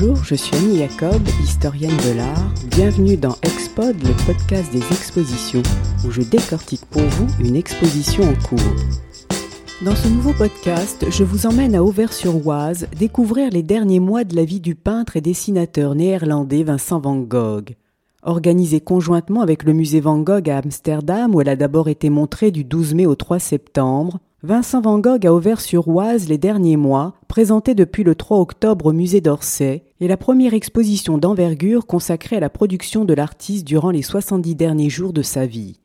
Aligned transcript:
Bonjour, 0.00 0.22
je 0.22 0.36
suis 0.36 0.56
Annie 0.56 0.78
Jacob, 0.78 1.20
historienne 1.42 1.96
de 2.08 2.16
l'art. 2.16 2.54
Bienvenue 2.70 3.16
dans 3.16 3.34
Expod, 3.42 3.96
le 4.00 4.26
podcast 4.26 4.70
des 4.72 4.78
expositions, 4.78 5.62
où 6.06 6.12
je 6.12 6.22
décortique 6.22 6.86
pour 6.86 7.02
vous 7.02 7.26
une 7.44 7.56
exposition 7.56 8.22
en 8.22 8.34
cours. 8.48 8.60
Dans 9.84 9.96
ce 9.96 10.06
nouveau 10.06 10.32
podcast, 10.34 11.04
je 11.10 11.24
vous 11.24 11.46
emmène 11.46 11.74
à 11.74 11.82
Auvers-sur-Oise 11.82 12.86
découvrir 12.96 13.50
les 13.50 13.64
derniers 13.64 13.98
mois 13.98 14.22
de 14.22 14.36
la 14.36 14.44
vie 14.44 14.60
du 14.60 14.76
peintre 14.76 15.16
et 15.16 15.20
dessinateur 15.20 15.96
néerlandais 15.96 16.62
Vincent 16.62 17.00
van 17.00 17.16
Gogh. 17.16 17.74
Organisée 18.22 18.80
conjointement 18.80 19.40
avec 19.40 19.64
le 19.64 19.72
musée 19.72 20.00
Van 20.00 20.20
Gogh 20.20 20.48
à 20.48 20.58
Amsterdam, 20.58 21.34
où 21.34 21.40
elle 21.40 21.48
a 21.48 21.56
d'abord 21.56 21.88
été 21.88 22.08
montrée 22.08 22.52
du 22.52 22.62
12 22.62 22.94
mai 22.94 23.06
au 23.06 23.16
3 23.16 23.40
septembre, 23.40 24.20
Vincent 24.44 24.80
Van 24.80 25.00
Gogh 25.00 25.26
a 25.26 25.34
ouvert 25.34 25.60
sur 25.60 25.88
Oise 25.88 26.28
les 26.28 26.38
derniers 26.38 26.76
mois, 26.76 27.14
présenté 27.26 27.74
depuis 27.74 28.04
le 28.04 28.14
3 28.14 28.38
octobre 28.38 28.86
au 28.86 28.92
musée 28.92 29.20
d'Orsay, 29.20 29.87
et 30.00 30.08
la 30.08 30.16
première 30.16 30.54
exposition 30.54 31.18
d'envergure 31.18 31.86
consacrée 31.86 32.36
à 32.36 32.40
la 32.40 32.50
production 32.50 33.04
de 33.04 33.14
l'artiste 33.14 33.66
durant 33.66 33.90
les 33.90 34.02
70 34.02 34.54
derniers 34.54 34.90
jours 34.90 35.12
de 35.12 35.22
sa 35.22 35.46
vie. 35.46 35.80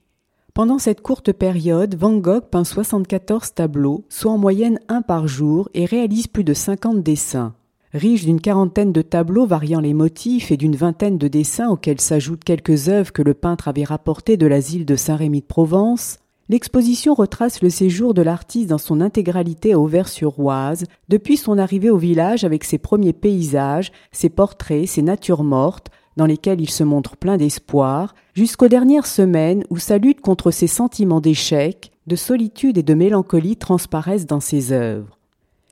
Pendant 0.53 0.77
cette 0.77 1.02
courte 1.02 1.31
période, 1.31 1.95
Van 1.95 2.17
Gogh 2.17 2.45
peint 2.52 2.63
74 2.63 3.55
tableaux, 3.55 4.05
soit 4.09 4.31
en 4.31 4.38
moyenne 4.38 4.80
un 4.88 5.02
par 5.02 5.27
jour, 5.27 5.67
et 5.73 5.86
réalise 5.86 6.27
plus 6.27 6.44
de 6.44 6.53
50 6.53 7.02
dessins. 7.02 7.55
Riche 7.91 8.26
d'une 8.26 8.41
quarantaine 8.41 8.91
de 8.91 9.02
tableaux 9.02 9.45
variant 9.45 9.80
les 9.80 9.94
motifs 9.94 10.52
et 10.52 10.58
d'une 10.58 10.75
vingtaine 10.75 11.17
de 11.17 11.27
dessins 11.27 11.70
auxquels 11.70 12.02
s'ajoutent 12.02 12.44
quelques 12.44 12.89
œuvres 12.89 13.14
que 13.14 13.22
le 13.22 13.34
peintre 13.34 13.67
avait 13.67 13.84
rapportées 13.84 14.38
de 14.38 14.48
l'asile 14.48 14.86
de 14.86 14.95
Saint-Rémy 14.95 15.41
de 15.41 15.45
Provence, 15.45 16.20
L'exposition 16.53 17.16
retrace 17.16 17.63
le 17.63 17.71
séjour 17.71 18.13
de 18.13 18.21
l'artiste 18.21 18.70
dans 18.70 18.77
son 18.77 19.02
intégralité 19.02 19.73
à 19.73 19.80
Auvers-sur-Oise, 19.80 20.85
depuis 21.09 21.35
son 21.35 21.57
arrivée 21.57 21.89
au 21.89 21.98
village 21.98 22.44
avec 22.44 22.63
ses 22.63 22.77
premiers 22.77 23.11
paysages, 23.11 23.91
ses 24.11 24.30
portraits, 24.30 24.88
ses 24.88 25.02
natures 25.02 25.44
mortes, 25.44 25.89
dans 26.16 26.28
lesquelles 26.28 26.61
il 26.61 26.69
se 26.69 26.83
montre 26.83 27.17
plein 27.17 27.38
d'espoir, 27.38 28.13
jusqu'aux 28.36 28.67
dernières 28.67 29.08
semaines 29.08 29.63
où 29.72 29.78
sa 29.78 29.97
lutte 29.97 30.22
contre 30.22 30.52
ses 30.52 30.67
sentiments 30.67 31.22
d'échec, 31.22 31.91
de 32.05 32.16
solitude 32.16 32.78
et 32.78 32.83
de 32.83 32.94
mélancolie 32.94 33.58
transparaissent 33.58 34.28
dans 34.28 34.39
ses 34.39 34.73
œuvres. 34.73 35.17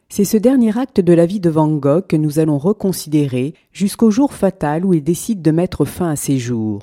C'est 0.09 0.25
ce 0.25 0.37
dernier 0.37 0.75
acte 0.79 0.99
de 0.99 1.13
la 1.13 1.27
vie 1.27 1.39
de 1.39 1.51
Van 1.51 1.69
Gogh 1.69 2.07
que 2.07 2.17
nous 2.17 2.39
allons 2.39 2.57
reconsidérer 2.57 3.53
jusqu'au 3.71 4.09
jour 4.09 4.33
fatal 4.33 4.83
où 4.83 4.95
il 4.95 5.03
décide 5.03 5.43
de 5.43 5.51
mettre 5.51 5.85
fin 5.85 6.09
à 6.09 6.15
ses 6.15 6.39
jours. 6.39 6.79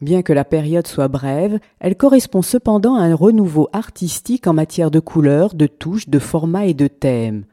Bien 0.00 0.22
que 0.22 0.32
la 0.32 0.44
période 0.44 0.86
soit 0.86 1.08
brève, 1.08 1.58
elle 1.78 1.96
correspond 1.96 2.42
cependant 2.42 2.96
à 2.96 3.02
un 3.02 3.14
renouveau 3.14 3.68
artistique 3.72 4.46
en 4.46 4.52
matière 4.52 4.90
de 4.90 5.00
couleurs, 5.00 5.54
de 5.54 5.66
touches, 5.66 6.08
de 6.08 6.18
formats 6.18 6.66
et 6.66 6.74
de 6.74 6.88
thèmes. 6.88 7.44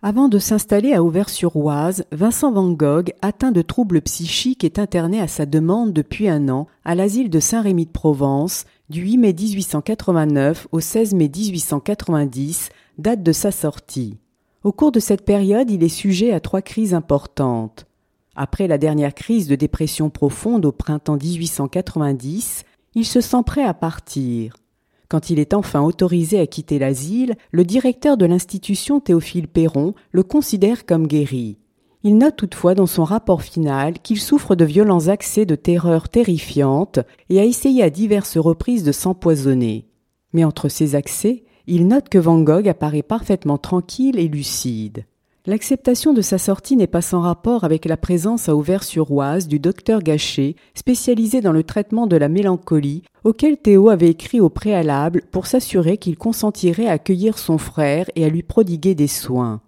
Avant 0.00 0.28
de 0.28 0.38
s'installer 0.38 0.92
à 0.94 1.02
Auvers-sur-Oise, 1.02 2.04
Vincent 2.12 2.52
Van 2.52 2.70
Gogh, 2.70 3.12
atteint 3.20 3.50
de 3.50 3.62
troubles 3.62 4.00
psychiques, 4.00 4.62
est 4.62 4.78
interné 4.78 5.20
à 5.20 5.26
sa 5.26 5.44
demande 5.44 5.92
depuis 5.92 6.28
un 6.28 6.48
an 6.48 6.68
à 6.84 6.94
l'asile 6.94 7.30
de 7.30 7.40
Saint-Rémy 7.40 7.86
de 7.86 7.90
Provence, 7.90 8.64
du 8.90 9.00
8 9.00 9.18
mai 9.18 9.32
1889 9.32 10.68
au 10.70 10.78
16 10.78 11.14
mai 11.14 11.28
1890, 11.28 12.70
date 12.98 13.24
de 13.24 13.32
sa 13.32 13.50
sortie. 13.50 14.18
Au 14.62 14.70
cours 14.70 14.92
de 14.92 15.00
cette 15.00 15.24
période, 15.24 15.68
il 15.68 15.82
est 15.82 15.88
sujet 15.88 16.32
à 16.32 16.38
trois 16.38 16.62
crises 16.62 16.94
importantes. 16.94 17.87
Après 18.40 18.68
la 18.68 18.78
dernière 18.78 19.16
crise 19.16 19.48
de 19.48 19.56
dépression 19.56 20.10
profonde 20.10 20.64
au 20.64 20.70
printemps 20.70 21.16
1890, 21.16 22.62
il 22.94 23.04
se 23.04 23.20
sent 23.20 23.42
prêt 23.44 23.64
à 23.64 23.74
partir. 23.74 24.54
Quand 25.08 25.30
il 25.30 25.40
est 25.40 25.54
enfin 25.54 25.82
autorisé 25.82 26.38
à 26.38 26.46
quitter 26.46 26.78
l'asile, 26.78 27.34
le 27.50 27.64
directeur 27.64 28.16
de 28.16 28.26
l'institution 28.26 29.00
Théophile 29.00 29.48
Perron 29.48 29.92
le 30.12 30.22
considère 30.22 30.86
comme 30.86 31.08
guéri. 31.08 31.58
Il 32.04 32.16
note 32.16 32.36
toutefois 32.36 32.76
dans 32.76 32.86
son 32.86 33.02
rapport 33.02 33.42
final 33.42 33.94
qu'il 33.98 34.20
souffre 34.20 34.54
de 34.54 34.64
violents 34.64 35.08
accès 35.08 35.44
de 35.44 35.56
terreur 35.56 36.08
terrifiante 36.08 37.00
et 37.30 37.40
a 37.40 37.44
essayé 37.44 37.82
à 37.82 37.90
diverses 37.90 38.38
reprises 38.38 38.84
de 38.84 38.92
s'empoisonner. 38.92 39.88
Mais 40.32 40.44
entre 40.44 40.68
ces 40.68 40.94
accès, 40.94 41.42
il 41.66 41.88
note 41.88 42.08
que 42.08 42.18
Van 42.18 42.38
Gogh 42.40 42.68
apparaît 42.68 43.02
parfaitement 43.02 43.58
tranquille 43.58 44.16
et 44.16 44.28
lucide. 44.28 45.06
L'acceptation 45.48 46.12
de 46.12 46.20
sa 46.20 46.36
sortie 46.36 46.76
n'est 46.76 46.86
pas 46.86 47.00
sans 47.00 47.22
rapport 47.22 47.64
avec 47.64 47.86
la 47.86 47.96
présence 47.96 48.50
à 48.50 48.54
Auvers-sur-Oise 48.54 49.48
du 49.48 49.58
docteur 49.58 50.02
Gachet, 50.02 50.56
spécialisé 50.74 51.40
dans 51.40 51.52
le 51.52 51.62
traitement 51.62 52.06
de 52.06 52.18
la 52.18 52.28
mélancolie, 52.28 53.02
auquel 53.24 53.56
Théo 53.56 53.88
avait 53.88 54.10
écrit 54.10 54.40
au 54.40 54.50
préalable 54.50 55.22
pour 55.30 55.46
s'assurer 55.46 55.96
qu'il 55.96 56.18
consentirait 56.18 56.86
à 56.86 56.92
accueillir 56.92 57.38
son 57.38 57.56
frère 57.56 58.10
et 58.14 58.26
à 58.26 58.28
lui 58.28 58.42
prodiguer 58.42 58.94
des 58.94 59.06
soins. 59.06 59.62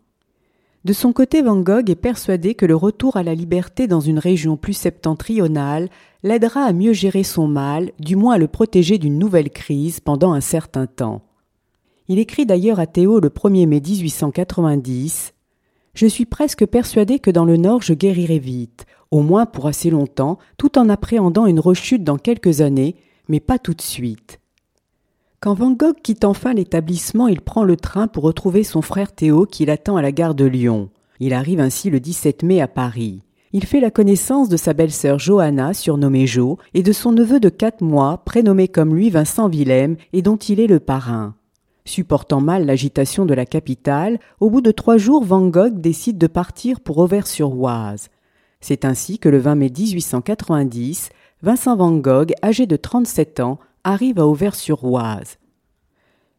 De 0.85 0.93
son 0.93 1.15
côté, 1.15 1.41
Van 1.41 1.59
Gogh 1.59 1.89
est 1.89 1.95
persuadé 1.95 2.55
que 2.55 2.67
le 2.67 2.77
retour 2.77 3.17
à 3.17 3.23
la 3.23 3.35
liberté 3.35 3.87
dans 3.87 4.01
une 4.01 4.19
région 4.19 4.59
plus 4.59 4.75
septentrionale 4.75 5.89
l'aidera 6.23 6.61
à 6.61 6.75
mieux 6.75 6.93
gérer 6.93 7.23
son 7.23 7.49
mal, 7.49 7.93
du 7.99 8.17
moins 8.17 8.35
à 8.35 8.39
le 8.39 8.49
protéger 8.49 8.99
d'une 8.99 9.19
nouvelle 9.19 9.49
crise 9.49 10.01
pendant 10.01 10.35
un 10.35 10.43
certain 10.43 10.87
temps. 10.87 11.23
Il 12.09 12.19
écrit 12.19 12.45
d'ailleurs 12.45 12.81
à 12.81 12.87
Théo 12.87 13.19
le 13.19 13.31
1er 13.31 13.67
mai 13.67 13.81
1890 13.81 15.33
je 15.95 16.06
suis 16.06 16.27
presque 16.27 16.67
persuadé 16.67 17.19
que 17.19 17.31
dans 17.31 17.45
le 17.45 17.56
Nord 17.56 17.83
je 17.83 17.95
guérirai 17.95 18.39
vite, 18.39 18.87
au 19.11 19.23
moins 19.23 19.47
pour 19.47 19.67
assez 19.67 19.91
longtemps, 19.91 20.39
tout 20.56 20.78
en 20.78 20.89
appréhendant 20.89 21.47
une 21.47 21.61
rechute 21.61 22.05
dans 22.05 22.19
quelques 22.19 22.61
années, 22.61 22.97
mais 23.28 23.41
pas 23.41 23.59
tout 23.59 23.75
de 23.75 23.83
suite. 23.83 24.41
Quand 25.41 25.55
Van 25.55 25.71
Gogh 25.71 25.97
quitte 26.03 26.25
enfin 26.25 26.53
l'établissement, 26.53 27.27
il 27.27 27.41
prend 27.41 27.65
le 27.65 27.77
train 27.77 28.09
pour 28.09 28.25
retrouver 28.25 28.62
son 28.62 28.83
frère 28.83 29.12
Théo 29.12 29.47
qui 29.47 29.65
l'attend 29.65 29.97
à 29.97 30.03
la 30.03 30.12
gare 30.12 30.34
de 30.34 30.45
Lyon. 30.45 30.91
Il 31.19 31.33
arrive 31.33 31.61
ainsi 31.61 31.89
le 31.89 31.99
17 31.99 32.43
mai 32.43 32.61
à 32.61 32.69
Paris. 32.69 33.23
Il 33.53 33.65
fait 33.65 33.81
la 33.81 33.91
connaissance 33.91 34.49
de 34.49 34.56
sa 34.56 34.75
belle-sœur 34.75 35.19
Johanna, 35.19 35.75
surnommée 35.75 36.27
Jo, 36.27 36.59
et 36.75 36.83
de 36.83 36.93
son 36.93 37.12
neveu 37.12 37.41
de 37.41 37.49
quatre 37.49 37.83
mois, 37.83 38.23
prénommé 38.25 38.69
comme 38.69 38.95
lui 38.95 39.11
Vincent 39.11 39.49
Willem, 39.49 39.97
et 40.12 40.23
dont 40.23 40.37
il 40.37 40.61
est 40.61 40.67
le 40.67 40.79
parrain. 40.79 41.34
Supportant 41.91 42.41
mal 42.41 42.67
l'agitation 42.67 43.27
de 43.27 43.34
la 43.34 43.45
capitale, 43.45 44.21
au 44.39 44.49
bout 44.49 44.61
de 44.61 44.71
trois 44.71 44.97
jours, 44.97 45.25
Van 45.25 45.49
Gogh 45.49 45.81
décide 45.81 46.19
de 46.19 46.28
partir 46.28 46.78
pour 46.78 46.99
Auvers-sur-Oise. 46.99 48.11
C'est 48.61 48.84
ainsi 48.84 49.19
que 49.19 49.28
le 49.28 49.39
20 49.39 49.56
mai 49.56 49.73
1890, 49.77 51.09
Vincent 51.43 51.75
Van 51.75 51.91
Gogh, 51.91 52.33
âgé 52.45 52.67
de 52.67 52.77
37 52.77 53.41
ans, 53.41 53.59
arrive 53.83 54.21
à 54.21 54.29
Auvers-sur-Oise. 54.29 55.39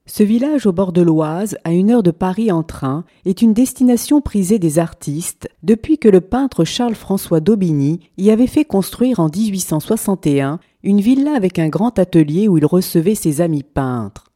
Ce 0.05 0.23
village 0.23 0.67
au 0.67 0.71
bord 0.71 0.93
de 0.93 1.01
l'Oise, 1.01 1.57
à 1.65 1.73
une 1.73 1.91
heure 1.91 2.03
de 2.03 2.11
Paris 2.11 2.49
en 2.49 2.63
train, 2.63 3.03
est 3.25 3.41
une 3.41 3.53
destination 3.53 4.21
prisée 4.21 4.57
des 4.57 4.79
artistes 4.79 5.49
depuis 5.63 5.97
que 5.97 6.07
le 6.07 6.21
peintre 6.21 6.63
Charles-François 6.63 7.41
d'Aubigny 7.41 7.99
y 8.17 8.29
avait 8.29 8.47
fait 8.47 8.63
construire 8.63 9.19
en 9.19 9.27
1861 9.27 10.61
une 10.83 11.01
villa 11.01 11.35
avec 11.35 11.59
un 11.59 11.67
grand 11.67 11.99
atelier 11.99 12.47
où 12.47 12.57
il 12.57 12.65
recevait 12.65 13.15
ses 13.15 13.41
amis 13.41 13.63
peintres. 13.63 14.30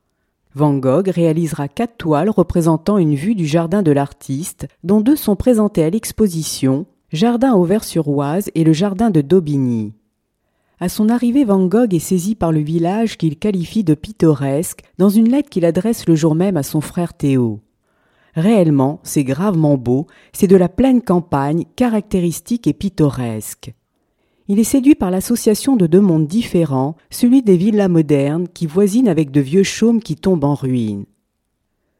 Van 0.55 0.73
Gogh 0.73 1.09
réalisera 1.09 1.67
quatre 1.67 1.97
toiles 1.97 2.29
représentant 2.29 2.97
une 2.97 3.15
vue 3.15 3.35
du 3.35 3.45
jardin 3.45 3.83
de 3.83 3.91
l'artiste, 3.91 4.67
dont 4.85 5.01
deux 5.01 5.17
sont 5.17 5.35
présentées 5.35 5.83
à 5.83 5.89
l'exposition, 5.89 6.85
Jardin 7.11 7.53
Auvers-sur-Oise 7.55 8.49
et 8.55 8.63
le 8.63 8.71
jardin 8.71 9.09
de 9.09 9.19
Daubigny. 9.19 9.93
À 10.79 10.87
son 10.87 11.09
arrivée, 11.09 11.43
Van 11.43 11.65
Gogh 11.65 11.93
est 11.93 11.99
saisi 11.99 12.35
par 12.35 12.53
le 12.53 12.61
village 12.61 13.17
qu'il 13.17 13.37
qualifie 13.37 13.83
de 13.83 13.95
pittoresque 13.95 14.83
dans 14.97 15.09
une 15.09 15.29
lettre 15.29 15.49
qu'il 15.49 15.65
adresse 15.65 16.07
le 16.07 16.15
jour 16.15 16.35
même 16.35 16.55
à 16.55 16.63
son 16.63 16.79
frère 16.79 17.13
Théo. 17.13 17.59
Réellement, 18.33 19.01
c'est 19.03 19.25
gravement 19.25 19.75
beau, 19.75 20.07
c'est 20.31 20.47
de 20.47 20.55
la 20.55 20.69
pleine 20.69 21.01
campagne, 21.01 21.65
caractéristique 21.75 22.65
et 22.67 22.73
pittoresque. 22.73 23.73
Il 24.47 24.59
est 24.59 24.63
séduit 24.63 24.93
par 24.93 25.09
l'association 25.09 25.75
de 25.75 25.87
deux 25.87 26.01
mondes 26.01 26.27
différents, 26.27 26.95
celui 27.09 27.41
des 27.41 27.57
villas 27.57 27.89
modernes 27.89 28.47
qui 28.47 28.67
voisinent 28.67 29.07
avec 29.07 29.31
de 29.31 29.41
vieux 29.41 29.63
chaumes 29.63 30.01
qui 30.01 30.15
tombent 30.15 30.43
en 30.43 30.53
ruine. 30.53 31.05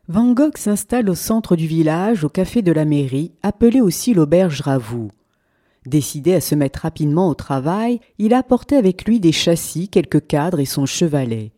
Van 0.08 0.34
Gogh 0.34 0.56
s'installe 0.56 1.10
au 1.10 1.16
centre 1.16 1.56
du 1.56 1.66
village, 1.66 2.24
au 2.24 2.30
café 2.30 2.62
de 2.62 2.72
la 2.72 2.86
mairie, 2.86 3.32
appelé 3.42 3.82
aussi 3.82 4.14
l'auberge 4.14 4.62
Ravoux. 4.62 5.10
Décidé 5.88 6.36
à 6.36 6.42
se 6.42 6.54
mettre 6.54 6.82
rapidement 6.82 7.30
au 7.30 7.34
travail, 7.34 8.00
il 8.20 8.36
a 8.36 8.40
apporté 8.40 8.76
avec 8.76 9.06
lui 9.06 9.20
des 9.20 9.32
châssis, 9.32 9.90
quelques 9.90 10.28
cadres 10.28 10.60
et 10.60 10.66
son 10.66 10.86
chevalet. 10.86 11.52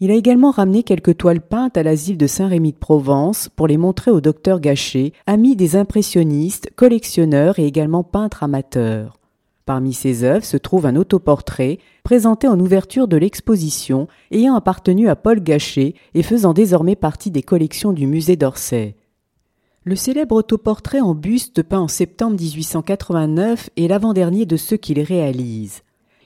Il 0.00 0.10
a 0.10 0.14
également 0.14 0.50
ramené 0.50 0.82
quelques 0.82 1.16
toiles 1.16 1.40
peintes 1.40 1.76
à 1.76 1.84
l'asile 1.84 2.18
de 2.18 2.26
Saint-Rémy 2.26 2.72
de 2.72 2.78
Provence 2.78 3.48
pour 3.54 3.68
les 3.68 3.76
montrer 3.76 4.10
au 4.10 4.20
docteur 4.20 4.58
Gachet, 4.58 5.12
ami 5.26 5.54
des 5.54 5.76
impressionnistes, 5.76 6.70
collectionneurs 6.74 7.60
et 7.60 7.66
également 7.66 8.02
peintre 8.02 8.42
amateur. 8.42 9.20
Parmi 9.66 9.94
ses 9.94 10.24
œuvres 10.24 10.44
se 10.44 10.58
trouve 10.58 10.84
un 10.84 10.94
autoportrait 10.94 11.78
présenté 12.02 12.46
en 12.48 12.60
ouverture 12.60 13.08
de 13.08 13.16
l'exposition 13.16 14.08
ayant 14.30 14.54
appartenu 14.54 15.08
à 15.08 15.16
Paul 15.16 15.40
Gachet 15.40 15.94
et 16.12 16.22
faisant 16.22 16.52
désormais 16.52 16.96
partie 16.96 17.30
des 17.30 17.42
collections 17.42 17.94
du 17.94 18.06
musée 18.06 18.36
d'Orsay. 18.36 18.94
Le 19.84 19.96
célèbre 19.96 20.36
autoportrait 20.36 21.00
en 21.00 21.14
buste 21.14 21.62
peint 21.62 21.80
en 21.80 21.88
septembre 21.88 22.36
1889 22.38 23.70
est 23.76 23.88
l'avant-dernier 23.88 24.44
de 24.44 24.56
ceux 24.56 24.76
qu'il 24.76 25.00
réalise. 25.00 25.83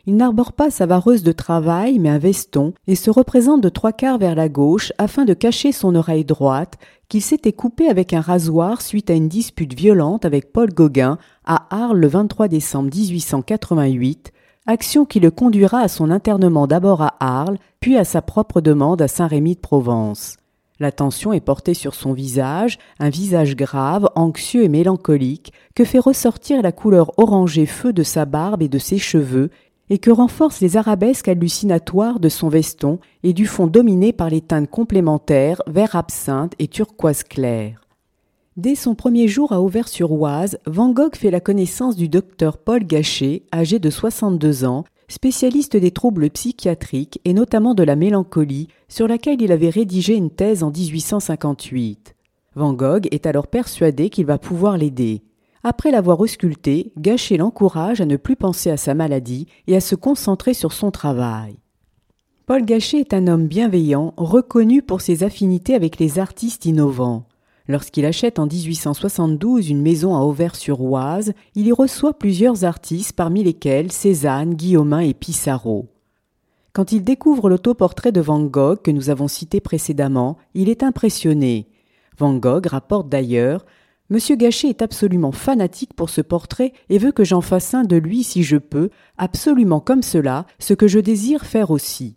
Il 0.08 0.16
n'arbore 0.16 0.54
pas 0.54 0.70
sa 0.70 0.86
vareuse 0.86 1.22
de 1.22 1.32
travail, 1.32 1.98
mais 1.98 2.08
un 2.08 2.16
veston, 2.16 2.72
et 2.86 2.94
se 2.94 3.10
représente 3.10 3.60
de 3.60 3.68
trois 3.68 3.92
quarts 3.92 4.16
vers 4.16 4.34
la 4.34 4.48
gauche 4.48 4.90
afin 4.96 5.26
de 5.26 5.34
cacher 5.34 5.70
son 5.70 5.94
oreille 5.94 6.24
droite, 6.24 6.78
qu'il 7.10 7.20
s'était 7.20 7.52
coupée 7.52 7.88
avec 7.88 8.14
un 8.14 8.22
rasoir 8.22 8.80
suite 8.80 9.10
à 9.10 9.12
une 9.12 9.28
dispute 9.28 9.74
violente 9.74 10.24
avec 10.24 10.50
Paul 10.50 10.72
Gauguin 10.72 11.18
à 11.44 11.66
Arles 11.68 11.98
le 11.98 12.08
23 12.08 12.48
décembre 12.48 12.88
1888, 12.90 14.32
action 14.64 15.04
qui 15.04 15.20
le 15.20 15.30
conduira 15.30 15.80
à 15.80 15.88
son 15.88 16.10
internement 16.10 16.66
d'abord 16.66 17.02
à 17.02 17.14
Arles, 17.20 17.58
puis 17.78 17.98
à 17.98 18.04
sa 18.06 18.22
propre 18.22 18.62
demande 18.62 19.02
à 19.02 19.08
Saint-Rémy 19.08 19.56
de 19.56 19.60
Provence. 19.60 20.38
L'attention 20.80 21.32
est 21.32 21.40
portée 21.40 21.74
sur 21.74 21.94
son 21.94 22.12
visage, 22.12 22.78
un 23.00 23.10
visage 23.10 23.56
grave, 23.56 24.08
anxieux 24.14 24.62
et 24.62 24.68
mélancolique, 24.68 25.52
que 25.74 25.84
fait 25.84 25.98
ressortir 25.98 26.62
la 26.62 26.70
couleur 26.70 27.18
orangée 27.18 27.66
feu 27.66 27.92
de 27.92 28.04
sa 28.04 28.24
barbe 28.26 28.62
et 28.62 28.68
de 28.68 28.78
ses 28.78 28.98
cheveux, 28.98 29.50
et 29.90 29.98
que 29.98 30.10
renforcent 30.10 30.60
les 30.60 30.76
arabesques 30.76 31.28
hallucinatoires 31.28 32.20
de 32.20 32.28
son 32.28 32.48
veston 32.48 32.98
et 33.22 33.32
du 33.32 33.46
fond 33.46 33.66
dominé 33.66 34.12
par 34.12 34.30
les 34.30 34.40
teintes 34.40 34.70
complémentaires 34.70 35.62
vert 35.66 35.96
absinthe 35.96 36.54
et 36.58 36.68
turquoise 36.68 37.22
clair. 37.22 37.80
Dès 38.56 38.74
son 38.74 38.96
premier 38.96 39.28
jour 39.28 39.52
à 39.52 39.60
Auvers-sur-Oise, 39.60 40.58
Van 40.66 40.90
Gogh 40.90 41.14
fait 41.14 41.30
la 41.30 41.40
connaissance 41.40 41.94
du 41.94 42.08
docteur 42.08 42.58
Paul 42.58 42.84
Gachet, 42.84 43.44
âgé 43.54 43.78
de 43.78 43.88
62 43.88 44.64
ans, 44.64 44.84
spécialiste 45.06 45.76
des 45.76 45.92
troubles 45.92 46.28
psychiatriques 46.30 47.20
et 47.24 47.34
notamment 47.34 47.74
de 47.74 47.84
la 47.84 47.94
mélancolie, 47.94 48.66
sur 48.88 49.06
laquelle 49.06 49.40
il 49.40 49.52
avait 49.52 49.70
rédigé 49.70 50.16
une 50.16 50.30
thèse 50.30 50.64
en 50.64 50.70
1858. 50.70 52.16
Van 52.56 52.72
Gogh 52.72 53.06
est 53.12 53.26
alors 53.26 53.46
persuadé 53.46 54.10
qu'il 54.10 54.26
va 54.26 54.38
pouvoir 54.38 54.76
l'aider. 54.76 55.22
Après 55.64 55.90
l'avoir 55.90 56.20
ausculté, 56.20 56.92
Gachet 56.96 57.36
l'encourage 57.36 58.00
à 58.00 58.06
ne 58.06 58.16
plus 58.16 58.36
penser 58.36 58.70
à 58.70 58.76
sa 58.76 58.94
maladie 58.94 59.46
et 59.66 59.76
à 59.76 59.80
se 59.80 59.94
concentrer 59.94 60.54
sur 60.54 60.72
son 60.72 60.90
travail. 60.90 61.56
Paul 62.46 62.64
Gachet 62.64 63.00
est 63.00 63.12
un 63.12 63.26
homme 63.26 63.46
bienveillant, 63.46 64.14
reconnu 64.16 64.82
pour 64.82 65.00
ses 65.00 65.22
affinités 65.22 65.74
avec 65.74 65.98
les 65.98 66.18
artistes 66.18 66.64
innovants. 66.64 67.26
Lorsqu'il 67.66 68.06
achète 68.06 68.38
en 68.38 68.46
1872 68.46 69.68
une 69.68 69.82
maison 69.82 70.16
à 70.16 70.20
Auvers-sur-Oise, 70.20 71.34
il 71.54 71.66
y 71.66 71.72
reçoit 71.72 72.18
plusieurs 72.18 72.64
artistes 72.64 73.12
parmi 73.12 73.44
lesquels 73.44 73.92
Cézanne, 73.92 74.54
Guillaumin 74.54 75.00
et 75.00 75.12
Pissarro. 75.12 75.90
Quand 76.72 76.92
il 76.92 77.04
découvre 77.04 77.50
l'autoportrait 77.50 78.12
de 78.12 78.22
Van 78.22 78.40
Gogh 78.40 78.80
que 78.80 78.90
nous 78.90 79.10
avons 79.10 79.28
cité 79.28 79.60
précédemment, 79.60 80.38
il 80.54 80.70
est 80.70 80.82
impressionné. 80.82 81.68
Van 82.16 82.34
Gogh 82.34 82.66
rapporte 82.66 83.10
d'ailleurs 83.10 83.66
Monsieur 84.10 84.36
Gachet 84.36 84.68
est 84.68 84.80
absolument 84.80 85.32
fanatique 85.32 85.92
pour 85.92 86.08
ce 86.08 86.22
portrait 86.22 86.72
et 86.88 86.96
veut 86.96 87.12
que 87.12 87.24
j'en 87.24 87.42
fasse 87.42 87.74
un 87.74 87.82
de 87.82 87.96
lui 87.96 88.22
si 88.24 88.42
je 88.42 88.56
peux, 88.56 88.88
absolument 89.18 89.80
comme 89.80 90.02
cela, 90.02 90.46
ce 90.58 90.72
que 90.72 90.88
je 90.88 90.98
désire 90.98 91.44
faire 91.44 91.70
aussi. 91.70 92.16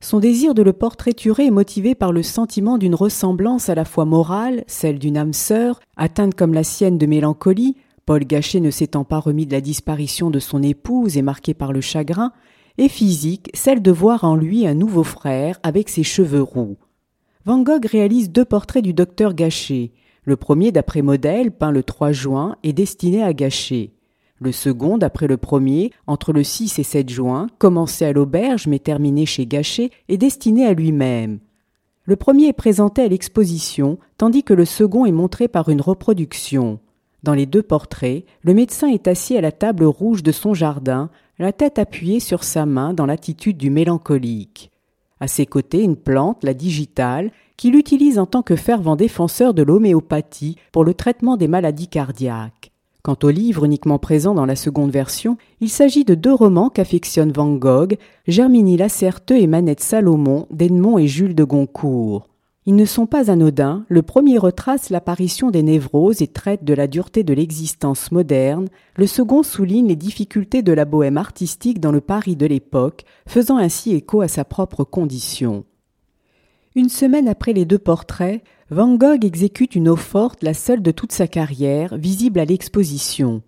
Son 0.00 0.18
désir 0.18 0.54
de 0.54 0.62
le 0.62 0.72
portraiturer 0.72 1.46
est 1.46 1.50
motivé 1.50 1.94
par 1.94 2.12
le 2.12 2.22
sentiment 2.22 2.78
d'une 2.78 2.94
ressemblance 2.94 3.68
à 3.68 3.74
la 3.74 3.84
fois 3.84 4.06
morale, 4.06 4.64
celle 4.66 4.98
d'une 4.98 5.18
âme 5.18 5.34
sœur, 5.34 5.80
atteinte 5.96 6.34
comme 6.34 6.54
la 6.54 6.64
sienne 6.64 6.96
de 6.96 7.06
mélancolie, 7.06 7.76
Paul 8.06 8.24
Gachet 8.24 8.60
ne 8.60 8.70
s'étant 8.70 9.04
pas 9.04 9.18
remis 9.18 9.46
de 9.46 9.52
la 9.52 9.60
disparition 9.60 10.30
de 10.30 10.38
son 10.38 10.62
épouse 10.62 11.18
et 11.18 11.22
marqué 11.22 11.52
par 11.54 11.72
le 11.72 11.80
chagrin, 11.82 12.32
et 12.78 12.88
physique, 12.88 13.50
celle 13.52 13.82
de 13.82 13.90
voir 13.90 14.24
en 14.24 14.36
lui 14.36 14.66
un 14.66 14.74
nouveau 14.74 15.02
frère 15.02 15.58
avec 15.62 15.88
ses 15.88 16.02
cheveux 16.02 16.42
roux. 16.42 16.76
Van 17.44 17.62
Gogh 17.62 17.84
réalise 17.84 18.30
deux 18.30 18.44
portraits 18.44 18.84
du 18.84 18.92
docteur 18.92 19.34
Gachet. 19.34 19.92
Le 20.26 20.36
premier, 20.36 20.72
d'après 20.72 21.02
modèle, 21.02 21.52
peint 21.52 21.70
le 21.70 21.84
3 21.84 22.10
juin, 22.10 22.56
est 22.64 22.72
destiné 22.72 23.22
à 23.22 23.32
Gachet. 23.32 23.92
Le 24.40 24.50
second, 24.50 24.98
d'après 24.98 25.28
le 25.28 25.36
premier, 25.36 25.92
entre 26.08 26.32
le 26.32 26.42
6 26.42 26.80
et 26.80 26.82
7 26.82 27.08
juin, 27.08 27.46
commencé 27.58 28.04
à 28.04 28.12
l'auberge 28.12 28.66
mais 28.66 28.80
terminé 28.80 29.24
chez 29.24 29.46
Gachet, 29.46 29.90
est 30.08 30.18
destiné 30.18 30.66
à 30.66 30.74
lui-même. 30.74 31.38
Le 32.06 32.16
premier 32.16 32.48
est 32.48 32.52
présenté 32.52 33.02
à 33.02 33.08
l'exposition, 33.08 33.98
tandis 34.18 34.42
que 34.42 34.52
le 34.52 34.64
second 34.64 35.06
est 35.06 35.12
montré 35.12 35.46
par 35.46 35.68
une 35.68 35.80
reproduction. 35.80 36.80
Dans 37.22 37.34
les 37.34 37.46
deux 37.46 37.62
portraits, 37.62 38.24
le 38.42 38.52
médecin 38.52 38.88
est 38.88 39.06
assis 39.06 39.36
à 39.36 39.40
la 39.40 39.52
table 39.52 39.84
rouge 39.84 40.24
de 40.24 40.32
son 40.32 40.54
jardin, 40.54 41.08
la 41.38 41.52
tête 41.52 41.78
appuyée 41.78 42.18
sur 42.18 42.42
sa 42.42 42.66
main 42.66 42.94
dans 42.94 43.06
l'attitude 43.06 43.56
du 43.56 43.70
mélancolique. 43.70 44.72
À 45.20 45.28
ses 45.28 45.46
côtés, 45.46 45.82
une 45.82 45.96
plante, 45.96 46.42
la 46.42 46.52
digitale, 46.52 47.30
qu'il 47.56 47.74
utilise 47.74 48.18
en 48.18 48.26
tant 48.26 48.42
que 48.42 48.56
fervent 48.56 48.96
défenseur 48.96 49.54
de 49.54 49.62
l'homéopathie 49.62 50.56
pour 50.72 50.84
le 50.84 50.94
traitement 50.94 51.36
des 51.36 51.48
maladies 51.48 51.88
cardiaques. 51.88 52.72
Quant 53.02 53.16
au 53.22 53.30
livre 53.30 53.64
uniquement 53.64 54.00
présent 54.00 54.34
dans 54.34 54.46
la 54.46 54.56
seconde 54.56 54.90
version, 54.90 55.38
il 55.60 55.68
s'agit 55.68 56.04
de 56.04 56.16
deux 56.16 56.34
romans 56.34 56.70
qu'affectionnent 56.70 57.30
Van 57.30 57.54
Gogh, 57.54 57.98
Germini 58.26 58.76
Lacerteux 58.76 59.38
et 59.38 59.46
Manette 59.46 59.80
Salomon 59.80 60.46
d'Edmond 60.50 60.98
et 60.98 61.06
Jules 61.06 61.36
de 61.36 61.44
Goncourt. 61.44 62.26
Ils 62.68 62.74
ne 62.74 62.84
sont 62.84 63.06
pas 63.06 63.30
anodins, 63.30 63.84
le 63.88 64.02
premier 64.02 64.38
retrace 64.38 64.90
l'apparition 64.90 65.52
des 65.52 65.62
névroses 65.62 66.20
et 66.20 66.26
traite 66.26 66.64
de 66.64 66.74
la 66.74 66.88
dureté 66.88 67.22
de 67.22 67.32
l'existence 67.32 68.10
moderne, 68.10 68.66
le 68.96 69.06
second 69.06 69.44
souligne 69.44 69.86
les 69.86 69.94
difficultés 69.94 70.62
de 70.62 70.72
la 70.72 70.84
bohème 70.84 71.16
artistique 71.16 71.78
dans 71.78 71.92
le 71.92 72.00
Paris 72.00 72.34
de 72.34 72.46
l'époque, 72.46 73.04
faisant 73.28 73.56
ainsi 73.56 73.92
écho 73.92 74.20
à 74.20 74.26
sa 74.26 74.44
propre 74.44 74.82
condition. 74.82 75.64
Une 76.76 76.90
semaine 76.90 77.26
après 77.26 77.54
les 77.54 77.64
deux 77.64 77.78
portraits, 77.78 78.42
Van 78.68 78.96
Gogh 78.96 79.24
exécute 79.24 79.76
une 79.76 79.88
eau 79.88 79.96
forte, 79.96 80.42
la 80.42 80.52
seule 80.52 80.82
de 80.82 80.90
toute 80.90 81.10
sa 81.10 81.26
carrière, 81.26 81.96
visible 81.96 82.38
à 82.38 82.44
l'exposition. 82.44 83.40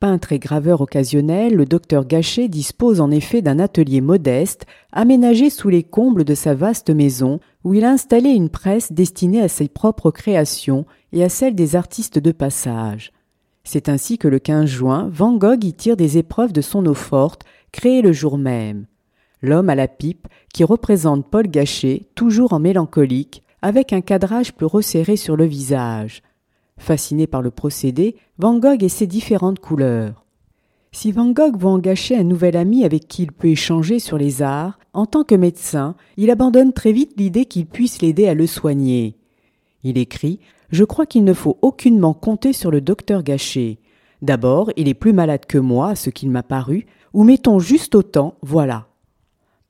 Peintre 0.00 0.32
et 0.32 0.38
graveur 0.38 0.80
occasionnel, 0.80 1.54
le 1.54 1.66
docteur 1.66 2.06
Gachet 2.06 2.48
dispose 2.48 3.02
en 3.02 3.10
effet 3.10 3.42
d'un 3.42 3.58
atelier 3.58 4.00
modeste, 4.00 4.64
aménagé 4.90 5.50
sous 5.50 5.68
les 5.68 5.82
combles 5.82 6.24
de 6.24 6.34
sa 6.34 6.54
vaste 6.54 6.88
maison, 6.88 7.40
où 7.62 7.74
il 7.74 7.84
a 7.84 7.90
installé 7.90 8.30
une 8.30 8.48
presse 8.48 8.90
destinée 8.90 9.42
à 9.42 9.48
ses 9.48 9.68
propres 9.68 10.10
créations 10.10 10.86
et 11.12 11.22
à 11.22 11.28
celles 11.28 11.54
des 11.54 11.76
artistes 11.76 12.18
de 12.18 12.32
passage. 12.32 13.12
C'est 13.64 13.90
ainsi 13.90 14.16
que 14.16 14.28
le 14.28 14.38
15 14.38 14.64
juin, 14.64 15.10
Van 15.12 15.34
Gogh 15.34 15.62
y 15.62 15.74
tire 15.74 15.98
des 15.98 16.16
épreuves 16.16 16.54
de 16.54 16.62
son 16.62 16.86
eau 16.86 16.94
forte, 16.94 17.42
créée 17.70 18.00
le 18.00 18.12
jour 18.12 18.38
même. 18.38 18.86
L'homme 19.42 19.70
à 19.70 19.74
la 19.74 19.88
pipe, 19.88 20.28
qui 20.54 20.62
représente 20.62 21.28
Paul 21.28 21.48
Gachet, 21.48 22.04
toujours 22.14 22.52
en 22.52 22.60
mélancolique, 22.60 23.42
avec 23.60 23.92
un 23.92 24.00
cadrage 24.00 24.52
plus 24.52 24.66
resserré 24.66 25.16
sur 25.16 25.36
le 25.36 25.44
visage. 25.44 26.22
Fasciné 26.78 27.26
par 27.26 27.42
le 27.42 27.50
procédé, 27.50 28.16
Van 28.38 28.58
Gogh 28.58 28.82
et 28.82 28.88
ses 28.88 29.06
différentes 29.06 29.58
couleurs. 29.60 30.24
Si 30.92 31.10
Van 31.10 31.30
Gogh 31.30 31.56
voit 31.56 31.72
engager 31.72 32.16
un 32.16 32.22
nouvel 32.22 32.56
ami 32.56 32.84
avec 32.84 33.08
qui 33.08 33.22
il 33.22 33.32
peut 33.32 33.48
échanger 33.48 33.98
sur 33.98 34.18
les 34.18 34.42
arts, 34.42 34.78
en 34.92 35.06
tant 35.06 35.24
que 35.24 35.34
médecin, 35.34 35.96
il 36.16 36.30
abandonne 36.30 36.72
très 36.72 36.92
vite 36.92 37.14
l'idée 37.16 37.46
qu'il 37.46 37.66
puisse 37.66 38.02
l'aider 38.02 38.28
à 38.28 38.34
le 38.34 38.46
soigner. 38.46 39.16
Il 39.84 39.96
écrit 39.96 40.38
Je 40.70 40.84
crois 40.84 41.06
qu'il 41.06 41.24
ne 41.24 41.32
faut 41.32 41.58
aucunement 41.62 42.14
compter 42.14 42.52
sur 42.52 42.70
le 42.70 42.80
docteur 42.80 43.22
Gachet. 43.22 43.78
D'abord, 44.20 44.70
il 44.76 44.86
est 44.86 44.94
plus 44.94 45.12
malade 45.12 45.46
que 45.46 45.58
moi, 45.58 45.94
ce 45.94 46.10
qu'il 46.10 46.30
m'a 46.30 46.42
paru, 46.42 46.86
ou 47.12 47.24
mettons 47.24 47.58
juste 47.58 47.94
autant, 47.94 48.34
voilà. 48.42 48.86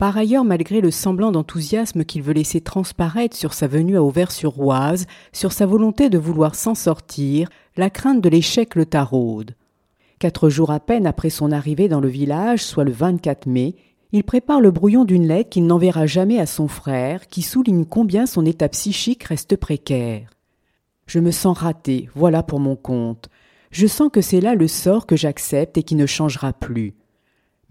Par 0.03 0.17
ailleurs, 0.17 0.43
malgré 0.43 0.81
le 0.81 0.91
semblant 0.91 1.31
d'enthousiasme 1.31 2.05
qu'il 2.05 2.23
veut 2.23 2.33
laisser 2.33 2.61
transparaître 2.61 3.37
sur 3.37 3.55
sa 3.55 3.69
venue 3.69 3.97
à 3.97 4.03
Auvers-sur-Oise, 4.03 5.07
sur 5.33 5.53
sa 5.53 5.65
volonté 5.65 6.11
de 6.11 6.19
vouloir 6.19 6.57
s'en 6.57 6.75
sortir, 6.75 7.49
la 7.77 7.89
crainte 7.89 8.21
de 8.21 8.29
l'échec 8.29 8.75
le 8.75 8.85
taraude. 8.85 9.55
Quatre 10.19 10.49
jours 10.49 10.73
à 10.73 10.81
peine 10.81 11.07
après 11.07 11.31
son 11.31 11.53
arrivée 11.53 11.87
dans 11.87 12.01
le 12.01 12.09
village, 12.09 12.65
soit 12.65 12.83
le 12.83 12.91
24 12.91 13.47
mai, 13.47 13.77
il 14.11 14.25
prépare 14.25 14.61
le 14.61 14.73
brouillon 14.73 15.05
d'une 15.05 15.29
lettre 15.29 15.51
qu'il 15.51 15.69
n'enverra 15.69 16.05
jamais 16.07 16.41
à 16.41 16.47
son 16.47 16.67
frère, 16.67 17.29
qui 17.29 17.43
souligne 17.43 17.85
combien 17.85 18.27
son 18.27 18.45
état 18.45 18.69
psychique 18.69 19.23
reste 19.23 19.55
précaire. 19.55 20.31
Je 21.07 21.21
me 21.21 21.31
sens 21.31 21.57
raté, 21.57 22.09
voilà 22.17 22.43
pour 22.43 22.59
mon 22.59 22.75
compte. 22.75 23.29
Je 23.71 23.87
sens 23.87 24.11
que 24.13 24.21
c'est 24.21 24.41
là 24.41 24.57
le 24.57 24.67
sort 24.67 25.07
que 25.07 25.15
j'accepte 25.15 25.79
et 25.79 25.85
qui 25.85 25.95
ne 25.95 26.07
changera 26.07 26.53
plus. 26.53 26.97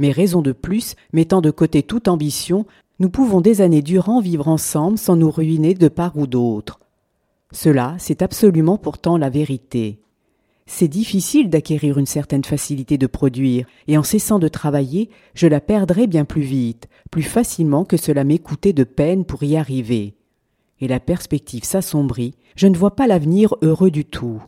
Mais 0.01 0.11
raison 0.11 0.41
de 0.41 0.51
plus, 0.51 0.95
mettant 1.13 1.41
de 1.41 1.51
côté 1.51 1.83
toute 1.83 2.07
ambition, 2.07 2.65
nous 2.97 3.11
pouvons 3.11 3.39
des 3.39 3.61
années 3.61 3.83
durant 3.83 4.19
vivre 4.19 4.47
ensemble 4.47 4.97
sans 4.97 5.15
nous 5.15 5.29
ruiner 5.29 5.75
de 5.75 5.89
part 5.89 6.17
ou 6.17 6.25
d'autre. 6.25 6.79
Cela, 7.51 7.95
c'est 7.99 8.23
absolument 8.23 8.79
pourtant 8.79 9.15
la 9.15 9.29
vérité. 9.29 9.99
C'est 10.65 10.87
difficile 10.87 11.51
d'acquérir 11.51 11.99
une 11.99 12.07
certaine 12.07 12.43
facilité 12.43 12.97
de 12.97 13.05
produire, 13.05 13.67
et 13.87 13.95
en 13.95 14.01
cessant 14.01 14.39
de 14.39 14.47
travailler, 14.47 15.11
je 15.35 15.45
la 15.45 15.61
perdrai 15.61 16.07
bien 16.07 16.25
plus 16.25 16.41
vite, 16.41 16.87
plus 17.11 17.21
facilement 17.21 17.85
que 17.85 17.95
cela 17.95 18.23
coûté 18.39 18.73
de 18.73 18.83
peine 18.83 19.23
pour 19.23 19.43
y 19.43 19.55
arriver. 19.55 20.15
Et 20.79 20.87
la 20.87 20.99
perspective 20.99 21.63
s'assombrit, 21.63 22.33
je 22.55 22.65
ne 22.65 22.75
vois 22.75 22.95
pas 22.95 23.05
l'avenir 23.05 23.53
heureux 23.61 23.91
du 23.91 24.05
tout. 24.05 24.41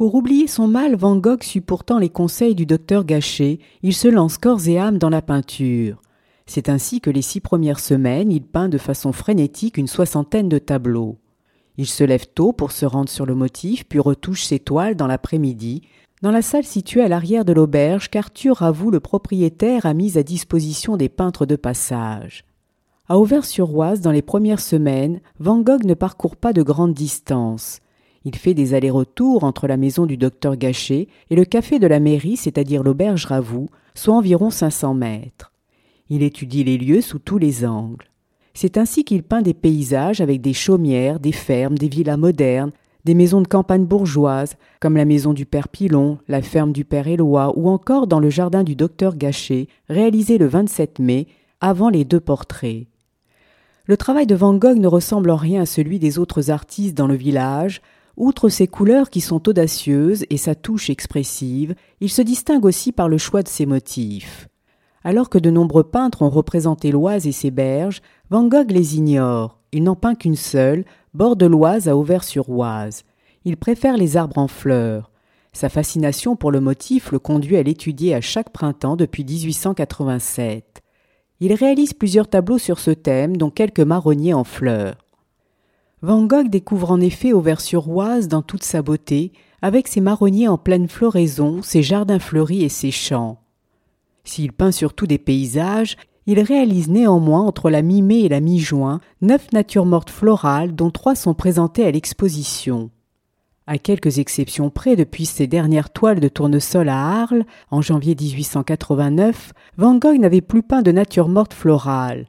Pour 0.00 0.14
oublier 0.14 0.46
son 0.46 0.66
mal, 0.66 0.96
Van 0.96 1.18
Gogh 1.18 1.42
suit 1.42 1.60
pourtant 1.60 1.98
les 1.98 2.08
conseils 2.08 2.54
du 2.54 2.64
docteur 2.64 3.04
Gachet, 3.04 3.58
il 3.82 3.92
se 3.92 4.08
lance 4.08 4.38
corps 4.38 4.66
et 4.66 4.78
âme 4.78 4.96
dans 4.96 5.10
la 5.10 5.20
peinture. 5.20 6.00
C'est 6.46 6.70
ainsi 6.70 7.02
que 7.02 7.10
les 7.10 7.20
six 7.20 7.40
premières 7.40 7.80
semaines, 7.80 8.32
il 8.32 8.40
peint 8.40 8.70
de 8.70 8.78
façon 8.78 9.12
frénétique 9.12 9.76
une 9.76 9.88
soixantaine 9.88 10.48
de 10.48 10.56
tableaux. 10.56 11.18
Il 11.76 11.84
se 11.84 12.02
lève 12.02 12.24
tôt 12.34 12.54
pour 12.54 12.72
se 12.72 12.86
rendre 12.86 13.10
sur 13.10 13.26
le 13.26 13.34
motif, 13.34 13.84
puis 13.86 13.98
retouche 13.98 14.44
ses 14.44 14.58
toiles 14.58 14.96
dans 14.96 15.06
l'après-midi. 15.06 15.82
Dans 16.22 16.30
la 16.30 16.40
salle 16.40 16.64
située 16.64 17.02
à 17.02 17.08
l'arrière 17.08 17.44
de 17.44 17.52
l'auberge 17.52 18.08
qu'Arthur 18.08 18.56
Ravoux, 18.56 18.90
le 18.90 19.00
propriétaire, 19.00 19.84
a 19.84 19.92
mise 19.92 20.16
à 20.16 20.22
disposition 20.22 20.96
des 20.96 21.10
peintres 21.10 21.44
de 21.44 21.56
passage. 21.56 22.46
À 23.06 23.18
Auvers-sur-Oise, 23.18 24.00
dans 24.00 24.12
les 24.12 24.22
premières 24.22 24.60
semaines, 24.60 25.20
Van 25.40 25.60
Gogh 25.60 25.84
ne 25.84 25.92
parcourt 25.92 26.36
pas 26.36 26.54
de 26.54 26.62
grandes 26.62 26.94
distances. 26.94 27.80
Il 28.24 28.36
fait 28.36 28.54
des 28.54 28.74
allers-retours 28.74 29.44
entre 29.44 29.66
la 29.66 29.76
maison 29.76 30.04
du 30.04 30.16
docteur 30.16 30.56
Gachet 30.56 31.08
et 31.30 31.36
le 31.36 31.44
café 31.44 31.78
de 31.78 31.86
la 31.86 32.00
mairie, 32.00 32.36
c'est-à-dire 32.36 32.82
l'auberge 32.82 33.24
Ravoux, 33.26 33.68
soit 33.94 34.14
environ 34.14 34.50
500 34.50 34.94
mètres. 34.94 35.52
Il 36.10 36.22
étudie 36.22 36.64
les 36.64 36.76
lieux 36.76 37.00
sous 37.00 37.18
tous 37.18 37.38
les 37.38 37.64
angles. 37.64 38.10
C'est 38.52 38.76
ainsi 38.76 39.04
qu'il 39.04 39.22
peint 39.22 39.42
des 39.42 39.54
paysages 39.54 40.20
avec 40.20 40.40
des 40.40 40.52
chaumières, 40.52 41.20
des 41.20 41.32
fermes, 41.32 41.78
des 41.78 41.88
villas 41.88 42.18
modernes, 42.18 42.72
des 43.04 43.14
maisons 43.14 43.40
de 43.40 43.48
campagne 43.48 43.86
bourgeoises, 43.86 44.56
comme 44.80 44.96
la 44.96 45.04
maison 45.04 45.32
du 45.32 45.46
père 45.46 45.68
Pilon, 45.68 46.18
la 46.28 46.42
ferme 46.42 46.72
du 46.72 46.84
père 46.84 47.08
Éloi, 47.08 47.52
ou 47.56 47.68
encore 47.68 48.06
dans 48.06 48.20
le 48.20 48.28
jardin 48.28 48.64
du 48.64 48.76
docteur 48.76 49.16
Gachet, 49.16 49.68
réalisé 49.88 50.36
le 50.36 50.46
27 50.46 50.98
mai, 50.98 51.26
avant 51.60 51.88
les 51.88 52.04
deux 52.04 52.20
portraits. 52.20 52.86
Le 53.86 53.96
travail 53.96 54.26
de 54.26 54.34
Van 54.34 54.54
Gogh 54.54 54.78
ne 54.78 54.86
ressemble 54.86 55.30
en 55.30 55.36
rien 55.36 55.62
à 55.62 55.66
celui 55.66 55.98
des 55.98 56.18
autres 56.18 56.50
artistes 56.50 56.96
dans 56.96 57.06
le 57.06 57.16
village. 57.16 57.80
Outre 58.20 58.50
ses 58.50 58.66
couleurs 58.66 59.08
qui 59.08 59.22
sont 59.22 59.48
audacieuses 59.48 60.26
et 60.28 60.36
sa 60.36 60.54
touche 60.54 60.90
expressive, 60.90 61.74
il 62.02 62.10
se 62.10 62.20
distingue 62.20 62.66
aussi 62.66 62.92
par 62.92 63.08
le 63.08 63.16
choix 63.16 63.42
de 63.42 63.48
ses 63.48 63.64
motifs. 63.64 64.46
Alors 65.02 65.30
que 65.30 65.38
de 65.38 65.48
nombreux 65.48 65.84
peintres 65.84 66.20
ont 66.20 66.28
représenté 66.28 66.90
l'Oise 66.90 67.26
et 67.26 67.32
ses 67.32 67.50
berges, 67.50 68.02
Van 68.28 68.46
Gogh 68.46 68.72
les 68.72 68.98
ignore. 68.98 69.58
Il 69.72 69.84
n'en 69.84 69.96
peint 69.96 70.14
qu'une 70.14 70.36
seule, 70.36 70.84
bord 71.14 71.34
de 71.34 71.46
l'Oise 71.46 71.88
à 71.88 71.96
Auvers-sur-Oise. 71.96 73.04
Il 73.46 73.56
préfère 73.56 73.96
les 73.96 74.18
arbres 74.18 74.36
en 74.36 74.48
fleurs. 74.48 75.10
Sa 75.54 75.70
fascination 75.70 76.36
pour 76.36 76.52
le 76.52 76.60
motif 76.60 77.12
le 77.12 77.18
conduit 77.20 77.56
à 77.56 77.62
l'étudier 77.62 78.14
à 78.14 78.20
chaque 78.20 78.50
printemps 78.50 78.96
depuis 78.96 79.24
1887. 79.24 80.82
Il 81.40 81.54
réalise 81.54 81.94
plusieurs 81.94 82.28
tableaux 82.28 82.58
sur 82.58 82.80
ce 82.80 82.90
thème, 82.90 83.38
dont 83.38 83.48
quelques 83.48 83.80
marronniers 83.80 84.34
en 84.34 84.44
fleurs. 84.44 85.09
Van 86.02 86.24
Gogh 86.24 86.48
découvre 86.48 86.90
en 86.90 87.00
effet 87.00 87.34
Auvers-sur-Oise 87.34 88.26
dans 88.26 88.40
toute 88.40 88.62
sa 88.62 88.80
beauté, 88.80 89.32
avec 89.60 89.86
ses 89.86 90.00
marronniers 90.00 90.48
en 90.48 90.56
pleine 90.56 90.88
floraison, 90.88 91.60
ses 91.60 91.82
jardins 91.82 92.18
fleuris 92.18 92.64
et 92.64 92.70
ses 92.70 92.90
champs. 92.90 93.38
S'il 94.24 94.52
peint 94.52 94.72
surtout 94.72 95.06
des 95.06 95.18
paysages, 95.18 95.96
il 96.24 96.40
réalise 96.40 96.88
néanmoins 96.88 97.42
entre 97.42 97.68
la 97.68 97.82
mi-mai 97.82 98.20
et 98.20 98.28
la 98.28 98.40
mi-juin 98.40 99.00
neuf 99.20 99.52
natures 99.52 99.84
mortes 99.84 100.10
florales 100.10 100.74
dont 100.74 100.90
trois 100.90 101.14
sont 101.14 101.34
présentées 101.34 101.84
à 101.84 101.90
l'exposition. 101.90 102.90
À 103.66 103.76
quelques 103.76 104.18
exceptions 104.18 104.70
près, 104.70 104.96
depuis 104.96 105.26
ses 105.26 105.46
dernières 105.46 105.90
toiles 105.90 106.20
de 106.20 106.28
tournesol 106.28 106.88
à 106.88 107.22
Arles, 107.22 107.44
en 107.70 107.82
janvier 107.82 108.16
1889, 108.18 109.52
Van 109.76 109.96
Gogh 109.96 110.18
n'avait 110.18 110.40
plus 110.40 110.62
peint 110.62 110.82
de 110.82 110.92
nature 110.92 111.28
morte 111.28 111.52
florale. 111.52 112.26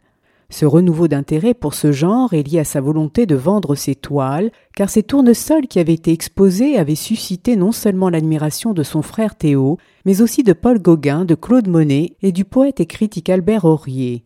Ce 0.52 0.66
renouveau 0.66 1.08
d'intérêt 1.08 1.54
pour 1.54 1.74
ce 1.74 1.94
genre 1.94 2.34
est 2.34 2.44
lié 2.44 2.60
à 2.60 2.66
sa 2.66 2.82
volonté 2.82 3.26
de 3.26 3.36
vendre 3.36 3.74
ses 3.76 3.96
toiles, 3.96 4.52
car 4.76 4.90
ces 4.90 5.02
tournesols 5.02 5.68
qui 5.68 5.80
avaient 5.80 5.94
été 5.94 6.12
exposés 6.12 6.78
avaient 6.78 6.96
suscité 6.96 7.56
non 7.56 7.72
seulement 7.72 8.10
l'admiration 8.10 8.74
de 8.74 8.84
son 8.84 9.02
frère 9.02 9.36
Théo, 9.36 9.78
mais 10.04 10.22
aussi 10.22 10.44
de 10.44 10.52
Paul 10.52 10.82
Gauguin, 10.82 11.24
de 11.24 11.36
Claude 11.36 11.70
Monet 11.70 12.18
et 12.22 12.34
du 12.34 12.44
poète 12.44 12.82
et 12.82 12.86
critique 12.86 13.30
Albert 13.30 13.64
Aurier. 13.64 14.26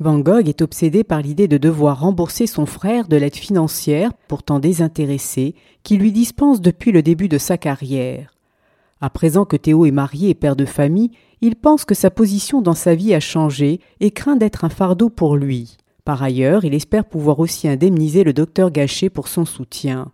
Van 0.00 0.18
Gogh 0.18 0.48
est 0.48 0.60
obsédé 0.60 1.04
par 1.04 1.22
l'idée 1.22 1.46
de 1.46 1.56
devoir 1.56 2.00
rembourser 2.00 2.48
son 2.48 2.66
frère 2.66 3.06
de 3.06 3.16
l'aide 3.16 3.36
financière, 3.36 4.12
pourtant 4.26 4.58
désintéressée, 4.58 5.54
qui 5.84 5.98
lui 5.98 6.10
dispense 6.10 6.60
depuis 6.60 6.90
le 6.90 7.00
début 7.00 7.28
de 7.28 7.38
sa 7.38 7.58
carrière. 7.58 8.34
À 9.00 9.08
présent 9.08 9.44
que 9.44 9.56
Théo 9.56 9.86
est 9.86 9.92
marié 9.92 10.30
et 10.30 10.34
père 10.34 10.56
de 10.56 10.64
famille, 10.64 11.12
il 11.46 11.56
pense 11.56 11.84
que 11.84 11.94
sa 11.94 12.10
position 12.10 12.62
dans 12.62 12.72
sa 12.72 12.94
vie 12.94 13.12
a 13.12 13.20
changé 13.20 13.80
et 14.00 14.12
craint 14.12 14.36
d'être 14.36 14.64
un 14.64 14.70
fardeau 14.70 15.10
pour 15.10 15.36
lui. 15.36 15.76
Par 16.02 16.22
ailleurs, 16.22 16.64
il 16.64 16.72
espère 16.72 17.04
pouvoir 17.04 17.38
aussi 17.38 17.68
indemniser 17.68 18.24
le 18.24 18.32
docteur 18.32 18.70
Gachet 18.70 19.10
pour 19.10 19.28
son 19.28 19.44
soutien. 19.44 20.10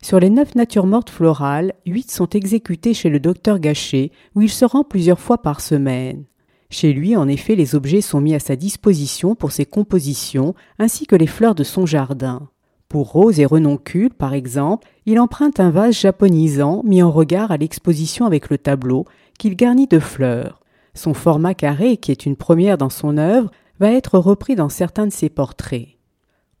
Sur 0.00 0.18
les 0.18 0.30
neuf 0.30 0.54
natures 0.54 0.86
mortes 0.86 1.10
florales, 1.10 1.74
huit 1.84 2.10
sont 2.10 2.30
exécutées 2.30 2.94
chez 2.94 3.10
le 3.10 3.20
docteur 3.20 3.58
Gachet, 3.58 4.12
où 4.34 4.40
il 4.40 4.48
se 4.48 4.64
rend 4.64 4.82
plusieurs 4.82 5.20
fois 5.20 5.42
par 5.42 5.60
semaine. 5.60 6.24
Chez 6.70 6.94
lui, 6.94 7.16
en 7.16 7.28
effet, 7.28 7.54
les 7.54 7.74
objets 7.74 8.00
sont 8.00 8.22
mis 8.22 8.34
à 8.34 8.40
sa 8.40 8.56
disposition 8.56 9.34
pour 9.34 9.52
ses 9.52 9.66
compositions, 9.66 10.54
ainsi 10.78 11.06
que 11.06 11.16
les 11.16 11.26
fleurs 11.26 11.54
de 11.54 11.64
son 11.64 11.84
jardin. 11.84 12.48
Pour 12.88 13.10
Rose 13.10 13.40
et 13.40 13.44
Renoncule, 13.44 14.14
par 14.14 14.32
exemple, 14.32 14.88
il 15.06 15.18
emprunte 15.18 15.60
un 15.60 15.70
vase 15.70 15.98
japonisant 15.98 16.82
mis 16.84 17.02
en 17.02 17.10
regard 17.10 17.50
à 17.50 17.56
l'exposition 17.56 18.24
avec 18.26 18.48
le 18.48 18.58
tableau, 18.58 19.04
qu'il 19.36 19.56
garnit 19.56 19.86
de 19.86 19.98
fleurs. 19.98 20.60
Son 20.94 21.14
format 21.14 21.54
carré, 21.54 21.96
qui 21.96 22.10
est 22.10 22.26
une 22.26 22.36
première 22.36 22.78
dans 22.78 22.90
son 22.90 23.18
œuvre, 23.18 23.50
va 23.80 23.92
être 23.92 24.18
repris 24.18 24.56
dans 24.56 24.68
certains 24.68 25.06
de 25.06 25.12
ses 25.12 25.28
portraits. 25.28 25.88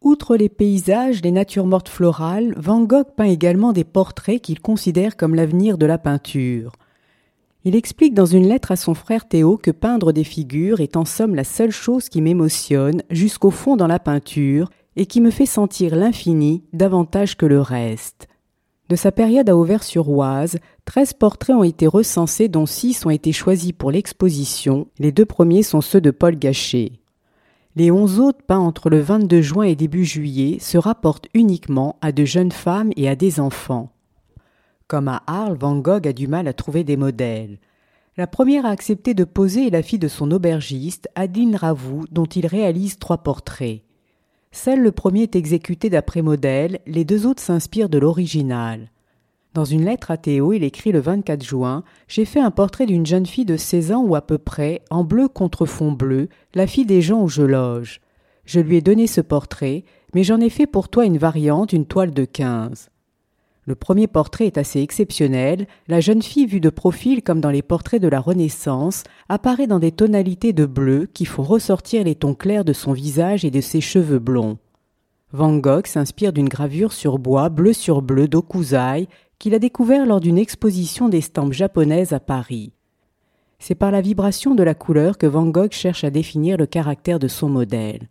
Outre 0.02 0.36
les 0.36 0.48
paysages, 0.48 1.22
les 1.22 1.32
natures 1.32 1.66
mortes 1.66 1.88
florales, 1.88 2.54
Van 2.56 2.82
Gogh 2.82 3.14
peint 3.16 3.24
également 3.24 3.72
des 3.72 3.84
portraits 3.84 4.40
qu'il 4.40 4.60
considère 4.60 5.16
comme 5.16 5.34
l'avenir 5.34 5.78
de 5.78 5.86
la 5.86 5.98
peinture. 5.98 6.72
Il 7.64 7.74
explique 7.74 8.14
dans 8.14 8.26
une 8.26 8.46
lettre 8.46 8.70
à 8.70 8.76
son 8.76 8.94
frère 8.94 9.26
Théo 9.26 9.56
que 9.56 9.72
peindre 9.72 10.12
des 10.12 10.22
figures 10.22 10.80
est 10.80 10.96
en 10.96 11.04
somme 11.04 11.34
la 11.34 11.42
seule 11.42 11.72
chose 11.72 12.08
qui 12.08 12.22
m'émotionne 12.22 13.02
jusqu'au 13.10 13.50
fond 13.50 13.74
dans 13.74 13.88
la 13.88 13.98
peinture 13.98 14.70
et 14.94 15.06
qui 15.06 15.20
me 15.20 15.30
fait 15.30 15.46
sentir 15.46 15.96
l'infini 15.96 16.62
davantage 16.72 17.36
que 17.36 17.46
le 17.46 17.60
reste. 17.60 18.28
De 18.88 18.94
sa 18.94 19.10
période 19.10 19.48
à 19.50 19.56
Auvers-sur-Oise, 19.56 20.58
treize 20.86 21.12
portraits 21.12 21.54
ont 21.54 21.64
été 21.64 21.86
recensés 21.86 22.48
dont 22.48 22.64
six 22.64 23.04
ont 23.04 23.10
été 23.10 23.32
choisis 23.32 23.72
pour 23.72 23.90
l'exposition. 23.90 24.86
Les 24.98 25.12
deux 25.12 25.26
premiers 25.26 25.62
sont 25.62 25.82
ceux 25.82 26.00
de 26.00 26.10
Paul 26.10 26.36
Gachet. 26.36 26.92
Les 27.74 27.90
onze 27.90 28.20
autres 28.20 28.42
peints 28.46 28.58
entre 28.58 28.88
le 28.88 29.00
22 29.00 29.42
juin 29.42 29.64
et 29.64 29.76
début 29.76 30.06
juillet 30.06 30.58
se 30.60 30.78
rapportent 30.78 31.28
uniquement 31.34 31.96
à 32.00 32.12
de 32.12 32.24
jeunes 32.24 32.52
femmes 32.52 32.90
et 32.96 33.08
à 33.08 33.16
des 33.16 33.38
enfants. 33.38 33.90
Comme 34.86 35.08
à 35.08 35.22
Arles, 35.26 35.58
Van 35.58 35.76
Gogh 35.76 36.08
a 36.08 36.14
du 36.14 36.28
mal 36.28 36.48
à 36.48 36.54
trouver 36.54 36.84
des 36.84 36.96
modèles. 36.96 37.58
La 38.16 38.26
première 38.26 38.64
à 38.64 38.70
accepter 38.70 39.12
de 39.12 39.24
poser 39.24 39.66
est 39.66 39.70
la 39.70 39.82
fille 39.82 39.98
de 39.98 40.08
son 40.08 40.30
aubergiste, 40.30 41.08
Adeline 41.16 41.56
Ravoux, 41.56 42.04
dont 42.10 42.24
il 42.24 42.46
réalise 42.46 42.98
trois 42.98 43.18
portraits. 43.18 43.82
Seul 44.52 44.80
le 44.80 44.92
premier 44.92 45.24
est 45.24 45.36
exécuté 45.36 45.90
d'après 45.90 46.22
modèle, 46.22 46.78
les 46.86 47.04
deux 47.04 47.26
autres 47.26 47.42
s'inspirent 47.42 47.90
de 47.90 47.98
l'original. 47.98 48.90
Dans 49.56 49.64
une 49.64 49.86
lettre 49.86 50.10
à 50.10 50.18
Théo, 50.18 50.52
il 50.52 50.64
écrit 50.64 50.92
le 50.92 50.98
24 50.98 51.42
juin 51.42 51.82
J'ai 52.08 52.26
fait 52.26 52.40
un 52.40 52.50
portrait 52.50 52.84
d'une 52.84 53.06
jeune 53.06 53.24
fille 53.24 53.46
de 53.46 53.56
16 53.56 53.92
ans 53.92 54.04
ou 54.04 54.14
à 54.14 54.20
peu 54.20 54.36
près, 54.36 54.82
en 54.90 55.02
bleu 55.02 55.28
contre 55.28 55.64
fond 55.64 55.92
bleu, 55.92 56.28
la 56.54 56.66
fille 56.66 56.84
des 56.84 57.00
gens 57.00 57.22
où 57.22 57.28
je 57.28 57.40
loge. 57.40 58.02
Je 58.44 58.60
lui 58.60 58.76
ai 58.76 58.80
donné 58.82 59.06
ce 59.06 59.22
portrait, 59.22 59.84
mais 60.14 60.24
j'en 60.24 60.40
ai 60.40 60.50
fait 60.50 60.66
pour 60.66 60.90
toi 60.90 61.06
une 61.06 61.16
variante, 61.16 61.72
une 61.72 61.86
toile 61.86 62.12
de 62.12 62.26
15. 62.26 62.90
Le 63.64 63.74
premier 63.74 64.08
portrait 64.08 64.44
est 64.44 64.58
assez 64.58 64.82
exceptionnel. 64.82 65.66
La 65.88 66.00
jeune 66.00 66.20
fille 66.20 66.44
vue 66.44 66.60
de 66.60 66.68
profil 66.68 67.22
comme 67.22 67.40
dans 67.40 67.48
les 67.48 67.62
portraits 67.62 68.02
de 68.02 68.08
la 68.08 68.20
Renaissance 68.20 69.04
apparaît 69.30 69.66
dans 69.66 69.78
des 69.78 69.90
tonalités 69.90 70.52
de 70.52 70.66
bleu 70.66 71.08
qui 71.14 71.24
font 71.24 71.42
ressortir 71.42 72.04
les 72.04 72.14
tons 72.14 72.34
clairs 72.34 72.66
de 72.66 72.74
son 72.74 72.92
visage 72.92 73.46
et 73.46 73.50
de 73.50 73.62
ses 73.62 73.80
cheveux 73.80 74.18
blonds. 74.18 74.58
Van 75.32 75.56
Gogh 75.56 75.86
s'inspire 75.86 76.32
d'une 76.32 76.48
gravure 76.48 76.92
sur 76.92 77.18
bois 77.18 77.48
bleu 77.48 77.72
sur 77.72 78.00
bleu 78.00 78.28
d'Okuzai 78.28 79.08
qu'il 79.38 79.54
a 79.54 79.58
découvert 79.58 80.06
lors 80.06 80.20
d'une 80.20 80.38
exposition 80.38 81.08
d'estampes 81.08 81.52
japonaises 81.52 82.12
à 82.12 82.20
Paris. 82.20 82.72
C'est 83.58 83.74
par 83.74 83.90
la 83.90 84.00
vibration 84.00 84.54
de 84.54 84.62
la 84.62 84.74
couleur 84.74 85.18
que 85.18 85.26
Van 85.26 85.46
Gogh 85.46 85.72
cherche 85.72 86.04
à 86.04 86.10
définir 86.10 86.56
le 86.56 86.66
caractère 86.66 87.18
de 87.18 87.28
son 87.28 87.48
modèle. 87.48 88.08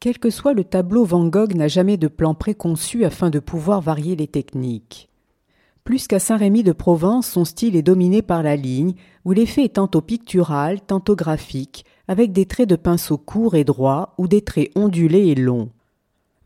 Quel 0.00 0.18
que 0.18 0.30
soit 0.30 0.52
le 0.52 0.64
tableau, 0.64 1.04
Van 1.04 1.26
Gogh 1.26 1.54
n'a 1.54 1.68
jamais 1.68 1.96
de 1.96 2.08
plan 2.08 2.34
préconçu 2.34 3.04
afin 3.04 3.30
de 3.30 3.38
pouvoir 3.38 3.80
varier 3.80 4.16
les 4.16 4.26
techniques. 4.26 5.08
Plus 5.82 6.06
qu'à 6.06 6.18
Saint-Rémy 6.18 6.62
de 6.62 6.72
Provence, 6.72 7.26
son 7.26 7.44
style 7.44 7.76
est 7.76 7.82
dominé 7.82 8.22
par 8.22 8.42
la 8.42 8.56
ligne, 8.56 8.94
où 9.24 9.32
l'effet 9.32 9.64
est 9.64 9.74
tantôt 9.74 10.00
pictural, 10.00 10.80
tantôt 10.80 11.14
graphique, 11.14 11.84
avec 12.08 12.32
des 12.32 12.46
traits 12.46 12.68
de 12.68 12.76
pinceau 12.76 13.18
courts 13.18 13.54
et 13.54 13.64
droits 13.64 14.14
ou 14.18 14.28
des 14.28 14.42
traits 14.42 14.70
ondulés 14.74 15.28
et 15.28 15.34
longs. 15.34 15.70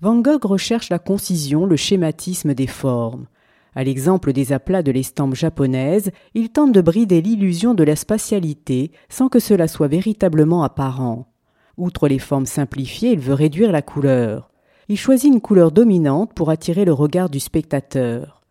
Van 0.01 0.21
Gogh 0.21 0.45
recherche 0.45 0.91
la 0.91 0.99
concision, 0.99 1.67
le 1.67 1.77
schématisme 1.77 2.55
des 2.55 2.67
formes. 2.67 3.27
À 3.75 3.85
l'exemple 3.85 4.33
des 4.33 4.53
aplats 4.53 4.83
de 4.83 4.91
l'estampe 4.91 5.35
japonaise, 5.35 6.11
il 6.35 6.51
tente 6.51 6.73
de 6.73 6.81
brider 6.81 7.21
l'illusion 7.21 7.75
de 7.75 7.85
la 7.85 7.97
spatialité 7.97 8.93
sans 9.09 9.29
que 9.29 9.39
cela 9.39 9.69
soit 9.69 9.89
véritablement 9.89 10.63
apparent. 10.63 11.33
Outre 11.77 12.09
les 12.09 12.19
formes 12.19 12.47
simplifiées, 12.47 13.13
il 13.13 13.21
veut 13.21 13.35
réduire 13.35 13.71
la 13.71 13.83
couleur. 13.83 14.51
Il 14.89 14.99
choisit 14.99 15.33
une 15.33 15.41
couleur 15.41 15.71
dominante 15.71 16.33
pour 16.35 16.51
attirer 16.51 16.85
le 16.85 16.93
regard 16.93 17.31
du 17.31 17.41
spectateur. 17.41 18.43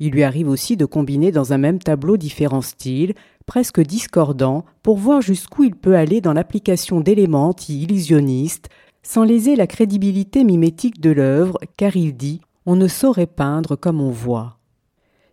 Il 0.00 0.12
lui 0.12 0.22
arrive 0.22 0.48
aussi 0.48 0.76
de 0.76 0.84
combiner 0.84 1.32
dans 1.32 1.52
un 1.52 1.58
même 1.58 1.80
tableau 1.80 2.16
différents 2.16 2.62
styles, 2.62 3.14
presque 3.46 3.80
discordants, 3.80 4.64
pour 4.82 4.96
voir 4.96 5.22
jusqu'où 5.22 5.64
il 5.64 5.74
peut 5.74 5.96
aller 5.96 6.20
dans 6.20 6.34
l'application 6.34 7.00
d'éléments 7.00 7.48
anti-illusionnistes, 7.48 8.68
sans 9.02 9.24
léser 9.24 9.56
la 9.56 9.66
crédibilité 9.66 10.44
mimétique 10.44 11.00
de 11.00 11.10
l'œuvre, 11.10 11.58
car 11.76 11.96
il 11.96 12.16
dit 12.16 12.40
On 12.66 12.76
ne 12.76 12.86
saurait 12.86 13.26
peindre 13.26 13.74
comme 13.74 14.00
on 14.00 14.10
voit. 14.10 14.57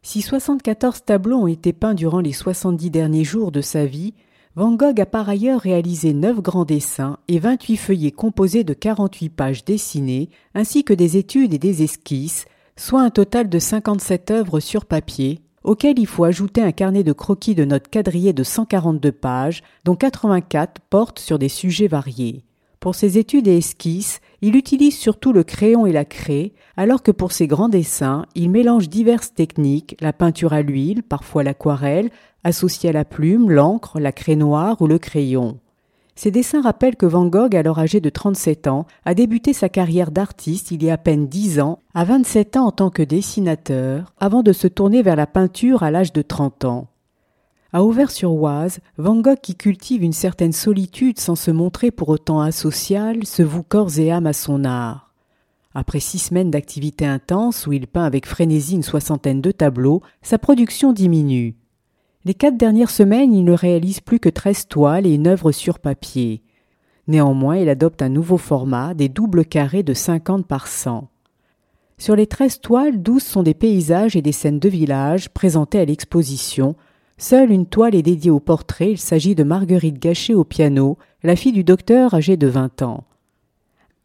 Si 0.07 0.21
74 0.21 1.03
tableaux 1.03 1.39
ont 1.39 1.47
été 1.47 1.73
peints 1.73 1.95
durant 1.95 2.19
les 2.19 2.31
70 2.31 2.91
derniers 2.91 3.23
jours 3.23 3.51
de 3.51 3.61
sa 3.61 3.87
vie, 3.87 4.13
Van 4.55 4.71
Gogh 4.71 5.01
a 5.01 5.07
par 5.07 5.27
ailleurs 5.27 5.59
réalisé 5.59 6.13
9 6.13 6.41
grands 6.41 6.63
dessins 6.63 7.17
et 7.27 7.39
28 7.39 7.75
feuillets 7.75 8.11
composés 8.11 8.63
de 8.63 8.75
48 8.75 9.29
pages 9.29 9.65
dessinées, 9.65 10.29
ainsi 10.53 10.83
que 10.83 10.93
des 10.93 11.17
études 11.17 11.55
et 11.55 11.57
des 11.57 11.81
esquisses, 11.81 12.45
soit 12.77 13.01
un 13.01 13.09
total 13.09 13.49
de 13.49 13.57
57 13.57 14.29
œuvres 14.29 14.59
sur 14.59 14.85
papier, 14.85 15.41
auxquelles 15.63 15.97
il 15.97 16.05
faut 16.05 16.23
ajouter 16.23 16.61
un 16.61 16.71
carnet 16.71 17.03
de 17.03 17.11
croquis 17.11 17.55
de 17.55 17.65
notes 17.65 17.87
quadrillé 17.87 18.31
de 18.31 18.43
142 18.43 19.11
pages, 19.11 19.63
dont 19.85 19.95
84 19.95 20.81
portent 20.87 21.19
sur 21.19 21.39
des 21.39 21.49
sujets 21.49 21.87
variés. 21.87 22.45
Pour 22.85 22.93
ses 22.93 23.17
études 23.17 23.47
et 23.47 23.57
esquisses, 23.57 24.19
il 24.43 24.55
utilise 24.55 24.95
surtout 24.95 25.33
le 25.33 25.43
crayon 25.43 25.87
et 25.87 25.91
la 25.91 26.05
craie, 26.05 26.51
alors 26.77 27.01
que 27.01 27.09
pour 27.09 27.31
ses 27.31 27.47
grands 27.47 27.67
dessins, 27.67 28.27
il 28.35 28.51
mélange 28.51 28.89
diverses 28.89 29.33
techniques, 29.33 29.97
la 30.01 30.13
peinture 30.13 30.53
à 30.53 30.61
l'huile, 30.61 31.01
parfois 31.01 31.41
l'aquarelle, 31.41 32.11
associée 32.43 32.91
à 32.91 32.93
la 32.93 33.03
plume, 33.03 33.49
l'encre, 33.49 33.99
la 33.99 34.11
craie 34.11 34.35
noire 34.35 34.83
ou 34.83 34.85
le 34.85 34.99
crayon. 34.99 35.57
Ces 36.13 36.29
dessins 36.29 36.61
rappellent 36.61 36.95
que 36.95 37.07
Van 37.07 37.25
Gogh, 37.25 37.55
alors 37.55 37.79
âgé 37.79 38.01
de 38.01 38.09
37 38.11 38.67
ans, 38.67 38.85
a 39.03 39.15
débuté 39.15 39.51
sa 39.53 39.67
carrière 39.67 40.11
d'artiste 40.11 40.69
il 40.69 40.83
y 40.83 40.91
a 40.91 40.93
à 40.93 40.97
peine 40.99 41.27
10 41.27 41.61
ans, 41.61 41.79
à 41.95 42.03
27 42.05 42.55
ans 42.55 42.67
en 42.67 42.71
tant 42.71 42.91
que 42.91 43.01
dessinateur, 43.01 44.13
avant 44.19 44.43
de 44.43 44.53
se 44.53 44.67
tourner 44.67 45.01
vers 45.01 45.15
la 45.15 45.25
peinture 45.25 45.81
à 45.81 45.89
l'âge 45.89 46.13
de 46.13 46.21
30 46.21 46.65
ans. 46.65 46.87
À 47.75 47.83
Auvers-sur-Oise, 47.83 48.79
Van 48.97 49.19
Gogh, 49.19 49.41
qui 49.41 49.53
cultive 49.53 50.01
une 50.01 50.13
certaine 50.13 50.53
solitude 50.53 51.19
sans 51.19 51.35
se 51.35 51.51
montrer 51.51 51.91
pour 51.91 52.07
autant 52.07 52.39
asocial, 52.39 53.25
se 53.25 53.43
voue 53.43 53.63
corps 53.63 53.99
et 53.99 54.11
âme 54.11 54.27
à 54.27 54.31
son 54.31 54.63
art. 54.63 55.13
Après 55.73 55.99
six 55.99 56.19
semaines 56.19 56.51
d'activité 56.51 57.05
intense 57.05 57.67
où 57.67 57.73
il 57.73 57.87
peint 57.87 58.05
avec 58.05 58.27
frénésie 58.27 58.75
une 58.75 58.81
soixantaine 58.81 59.41
de 59.41 59.51
tableaux, 59.51 60.01
sa 60.21 60.37
production 60.37 60.93
diminue. 60.93 61.57
Les 62.23 62.33
quatre 62.33 62.55
dernières 62.55 62.89
semaines, 62.89 63.33
il 63.33 63.43
ne 63.43 63.51
réalise 63.51 63.99
plus 63.99 64.21
que 64.21 64.29
treize 64.29 64.69
toiles 64.69 65.05
et 65.05 65.13
une 65.13 65.27
œuvre 65.27 65.51
sur 65.51 65.79
papier. 65.79 66.43
Néanmoins, 67.09 67.57
il 67.57 67.67
adopte 67.67 68.01
un 68.01 68.07
nouveau 68.07 68.37
format, 68.37 68.93
des 68.93 69.09
doubles 69.09 69.43
carrés 69.43 69.83
de 69.83 69.93
50 69.93 70.47
par 70.47 70.67
100. 70.67 71.09
Sur 71.97 72.15
les 72.15 72.27
treize 72.27 72.61
toiles, 72.61 73.01
douze 73.01 73.23
sont 73.23 73.43
des 73.43 73.53
paysages 73.53 74.15
et 74.15 74.21
des 74.21 74.31
scènes 74.31 74.59
de 74.59 74.69
village 74.69 75.27
présentées 75.27 75.81
à 75.81 75.85
l'exposition, 75.85 76.77
Seule 77.17 77.51
une 77.51 77.65
toile 77.65 77.95
est 77.95 78.01
dédiée 78.01 78.29
au 78.29 78.41
portrait, 78.41 78.91
il 78.91 78.97
s'agit 78.97 79.35
de 79.35 79.43
Marguerite 79.45 79.99
Gachet 79.99 80.33
au 80.33 80.43
piano, 80.43 80.97
la 81.23 81.37
fille 81.37 81.53
du 81.53 81.63
docteur 81.63 82.13
âgée 82.13 82.35
de 82.35 82.47
vingt 82.47 82.81
ans. 82.81 83.05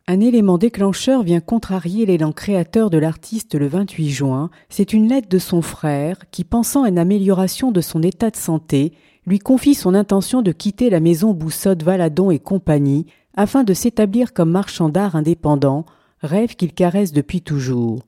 Un 0.06 0.20
élément 0.20 0.58
déclencheur 0.58 1.24
vient 1.24 1.40
contrarier 1.40 2.06
l'élan 2.06 2.30
créateur 2.30 2.88
de 2.88 2.98
l'artiste 2.98 3.56
le 3.56 3.66
28 3.66 4.10
juin, 4.10 4.50
c'est 4.68 4.92
une 4.92 5.08
lettre 5.08 5.28
de 5.28 5.38
son 5.38 5.60
frère 5.60 6.18
qui, 6.30 6.44
pensant 6.44 6.84
à 6.84 6.88
une 6.88 6.98
amélioration 6.98 7.72
de 7.72 7.80
son 7.80 8.00
état 8.02 8.30
de 8.30 8.36
santé, 8.36 8.92
lui 9.26 9.40
confie 9.40 9.74
son 9.74 9.94
intention 9.94 10.40
de 10.40 10.52
quitter 10.52 10.88
la 10.88 11.00
maison 11.00 11.34
Boussotte 11.34 11.82
Valadon 11.82 12.30
et 12.30 12.38
compagnie 12.38 13.06
afin 13.34 13.64
de 13.64 13.74
s'établir 13.74 14.32
comme 14.32 14.50
marchand 14.50 14.88
d'art 14.88 15.16
indépendant, 15.16 15.84
rêve 16.22 16.54
qu'il 16.54 16.72
caresse 16.72 17.12
depuis 17.12 17.40
toujours. 17.40 18.06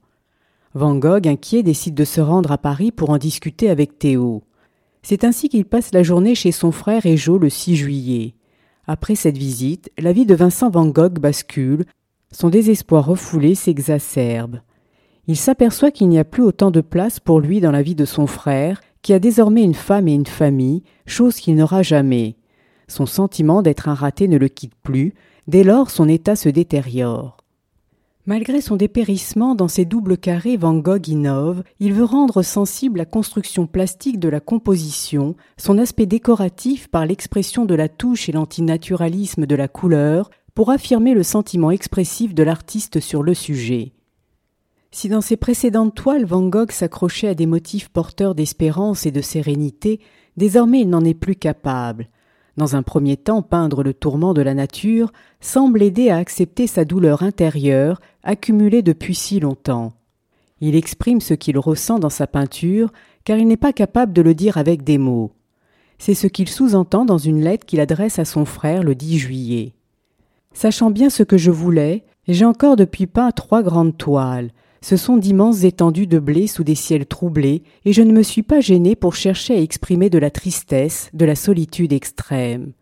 Van 0.75 0.95
Gogh, 0.95 1.27
inquiet, 1.27 1.65
décide 1.65 1.95
de 1.95 2.05
se 2.05 2.21
rendre 2.21 2.53
à 2.53 2.59
Paris 2.59 2.93
pour 2.93 3.11
en 3.11 3.19
discuter 3.19 3.69
avec 3.69 3.99
Théo. 3.99 4.43
C'est 5.03 5.25
ainsi 5.25 5.49
qu'il 5.49 5.65
passe 5.65 5.93
la 5.93 6.03
journée 6.03 6.35
chez 6.35 6.53
son 6.53 6.71
frère 6.71 7.07
et 7.07 7.17
Jo 7.17 7.39
le 7.39 7.51
6 7.51 7.77
juillet. 7.77 8.35
Après 8.87 9.15
cette 9.15 9.39
visite, 9.39 9.91
la 9.99 10.13
vie 10.13 10.27
de 10.27 10.35
Vincent 10.35 10.71
Van 10.71 10.87
Gogh 10.87 11.19
bascule, 11.19 11.85
son 12.31 12.51
désespoir 12.51 13.07
refoulé 13.07 13.55
s'exacerbe. 13.55 14.61
Il 15.27 15.37
s'aperçoit 15.37 15.91
qu'il 15.91 16.09
n'y 16.09 16.19
a 16.19 16.25
plus 16.25 16.43
autant 16.43 16.71
de 16.71 16.81
place 16.81 17.21
pour 17.21 17.41
lui 17.41 17.61
dans 17.61 17.71
la 17.71 17.83
vie 17.83 17.95
de 17.95 18.05
son 18.05 18.27
frère, 18.27 18.81
qui 19.03 19.13
a 19.13 19.19
désormais 19.19 19.63
une 19.63 19.75
femme 19.75 20.09
et 20.09 20.15
une 20.15 20.27
famille, 20.27 20.83
chose 21.07 21.37
qu'il 21.37 21.57
n'aura 21.57 21.83
jamais. 21.83 22.37
Son 22.89 23.07
sentiment 23.07 23.63
d'être 23.63 23.89
un 23.89 23.95
raté 23.95 24.29
ne 24.29 24.39
le 24.39 24.49
quitte 24.49 24.75
plus, 24.83 25.15
dès 25.49 25.65
lors 25.65 25.91
son 25.91 26.09
état 26.09 26.37
se 26.37 26.49
détériore. 26.49 27.42
Malgré 28.25 28.61
son 28.61 28.77
dépérissement 28.77 29.57
dans 29.57 29.67
ses 29.67 29.85
doubles 29.85 30.17
carrés 30.17 30.57
Van 30.57 30.75
Gogh 30.75 31.09
innove, 31.09 31.65
il 31.81 31.93
veut 31.93 32.05
rendre 32.05 32.43
sensible 32.43 32.99
la 32.99 33.05
construction 33.05 33.67
plastique 33.67 34.21
de 34.21 34.29
la 34.29 34.39
composition, 34.39 35.35
son 35.57 35.77
aspect 35.77 36.07
décoratif 36.07 36.87
par 36.87 37.05
l'expression 37.05 37.65
de 37.65 37.75
la 37.75 37.89
touche 37.89 38.29
et 38.29 38.33
l'antinaturalisme 38.33 39.45
de 39.45 39.57
la 39.57 39.67
couleur, 39.67 40.31
pour 40.55 40.71
affirmer 40.71 41.15
le 41.15 41.25
sentiment 41.25 41.73
expressif 41.73 42.33
de 42.33 42.45
l'artiste 42.45 43.01
sur 43.01 43.25
le 43.25 43.35
sujet. 43.35 43.93
Si 44.93 45.09
dans 45.09 45.23
ses 45.23 45.37
précédentes 45.37 45.97
toiles 45.97 46.27
Van 46.27 46.47
Gogh 46.47 46.71
s'accrochait 46.71 47.29
à 47.29 47.35
des 47.35 47.47
motifs 47.47 47.89
porteurs 47.89 48.37
d'espérance 48.37 49.05
et 49.05 49.11
de 49.11 49.21
sérénité, 49.21 49.99
désormais 50.37 50.83
il 50.83 50.91
n'en 50.91 51.05
est 51.05 51.15
plus 51.15 51.35
capable. 51.35 52.09
Dans 52.57 52.77
un 52.77 52.83
premier 52.83 53.17
temps, 53.17 53.43
peindre 53.43 53.83
le 53.83 53.95
tourment 53.95 54.35
de 54.35 54.43
la 54.43 54.55
nature 54.55 55.13
semble 55.41 55.83
aider 55.83 56.11
à 56.11 56.19
accepter 56.19 56.67
sa 56.67 56.85
douleur 56.85 57.23
intérieure, 57.23 58.01
accumulée 58.23 58.83
depuis 58.83 59.15
si 59.15 59.41
longtemps. 59.41 59.95
Il 60.61 60.77
exprime 60.77 61.21
ce 61.21 61.35
qu'il 61.35 61.59
ressent 61.59 61.99
dans 61.99 62.11
sa 62.11 62.27
peinture, 62.27 62.93
car 63.25 63.39
il 63.39 63.49
n'est 63.49 63.57
pas 63.57 63.73
capable 63.73 64.13
de 64.13 64.23
le 64.23 64.35
dire 64.35 64.59
avec 64.59 64.85
des 64.85 64.99
mots. 64.99 65.33
C'est 65.99 66.15
ce 66.15 66.27
qu'il 66.27 66.49
sous-entend 66.49 67.05
dans 67.05 67.19
une 67.19 67.43
lettre 67.43 67.65
qu'il 67.65 67.81
adresse 67.81 68.19
à 68.19 68.25
son 68.25 68.45
frère 68.45 68.83
le 68.83 68.95
10 68.95 69.19
juillet. 69.19 69.73
Sachant 70.53 70.91
bien 70.91 71.11
ce 71.11 71.23
que 71.23 71.39
je 71.39 71.51
voulais, 71.51 72.05
j'ai 72.29 72.45
encore 72.45 72.77
depuis 72.77 73.07
peint 73.07 73.31
trois 73.31 73.63
grandes 73.63 73.97
toiles, 73.97 74.51
ce 74.83 74.97
sont 74.97 75.17
d'immenses 75.17 75.65
étendues 75.65 76.07
de 76.07 76.19
blé 76.19 76.47
sous 76.47 76.65
des 76.65 76.75
ciels 76.75 77.07
troublés, 77.07 77.63
et 77.85 77.93
je 77.93 78.03
ne 78.03 78.13
me 78.13 78.23
suis 78.23 78.43
pas 78.43 78.61
gêné 78.61 78.97
pour 78.97 79.15
chercher 79.15 79.55
à 79.55 79.61
exprimer 79.61 80.11
de 80.11 80.19
la 80.19 80.31
tristesse, 80.31 81.09
de 81.15 81.25
la 81.25 81.37
solitude 81.37 81.93
extrême. 81.93 82.73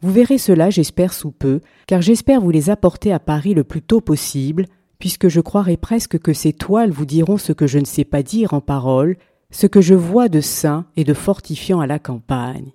Vous 0.00 0.12
verrez 0.12 0.38
cela, 0.38 0.70
j'espère, 0.70 1.12
sous 1.12 1.32
peu, 1.32 1.60
car 1.86 2.02
j'espère 2.02 2.40
vous 2.40 2.50
les 2.50 2.70
apporter 2.70 3.12
à 3.12 3.18
Paris 3.18 3.54
le 3.54 3.64
plus 3.64 3.82
tôt 3.82 4.00
possible, 4.00 4.66
puisque 4.98 5.28
je 5.28 5.40
croirais 5.40 5.76
presque 5.76 6.18
que 6.18 6.32
ces 6.32 6.52
toiles 6.52 6.90
vous 6.90 7.06
diront 7.06 7.38
ce 7.38 7.52
que 7.52 7.66
je 7.66 7.78
ne 7.78 7.84
sais 7.84 8.04
pas 8.04 8.22
dire 8.22 8.52
en 8.52 8.60
paroles, 8.60 9.16
ce 9.50 9.66
que 9.66 9.80
je 9.80 9.94
vois 9.94 10.28
de 10.28 10.40
saint 10.40 10.86
et 10.96 11.04
de 11.04 11.14
fortifiant 11.14 11.80
à 11.80 11.86
la 11.86 11.98
campagne. 11.98 12.72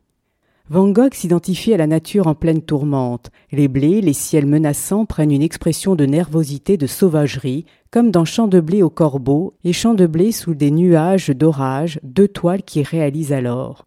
Van 0.70 0.90
Gogh 0.90 1.14
s'identifie 1.14 1.74
à 1.74 1.78
la 1.78 1.88
nature 1.88 2.28
en 2.28 2.36
pleine 2.36 2.62
tourmente. 2.62 3.32
Les 3.52 3.68
blés, 3.68 4.02
les 4.02 4.14
ciels 4.14 4.46
menaçants 4.46 5.06
prennent 5.06 5.32
une 5.32 5.42
expression 5.42 5.96
de 5.96 6.06
nervosité, 6.06 6.78
de 6.78 6.88
sauvagerie, 6.88 7.66
comme 7.94 8.10
dans 8.10 8.26
Champs 8.26 8.48
de 8.48 8.60
blé 8.60 8.82
au 8.82 8.90
corbeau 8.90 9.54
et 9.64 9.72
Champs 9.72 9.94
de 9.94 10.08
blé 10.08 10.32
sous 10.32 10.56
des 10.56 10.72
nuages 10.72 11.30
d'orage, 11.30 12.00
deux 12.02 12.28
toiles 12.28 12.64
qui 12.64 12.82
réalisent 12.82 13.34
alors. 13.34 13.86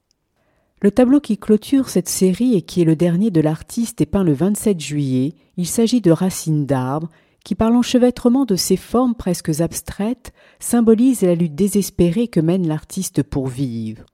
Le 0.80 0.92
tableau 0.92 1.18
qui 1.18 1.38
clôture 1.38 1.88
cette 1.88 2.08
série 2.08 2.54
et 2.54 2.62
qui 2.62 2.80
est 2.80 2.84
le 2.84 2.94
dernier 2.94 3.32
de 3.32 3.40
l'artiste 3.40 4.00
est 4.00 4.06
peint 4.06 4.22
le 4.22 4.32
27 4.32 4.78
juillet. 4.78 5.34
Il 5.56 5.66
s'agit 5.66 6.00
de 6.00 6.12
Racines 6.12 6.66
d'arbres, 6.66 7.08
qui 7.44 7.56
par 7.56 7.72
l'enchevêtrement 7.72 8.44
de 8.44 8.54
ses 8.54 8.76
formes 8.76 9.16
presque 9.16 9.60
abstraites 9.60 10.32
symbolise 10.60 11.22
la 11.22 11.34
lutte 11.34 11.56
désespérée 11.56 12.28
que 12.28 12.38
mène 12.38 12.68
l'artiste 12.68 13.24
pour 13.24 13.48
vivre. 13.48 14.06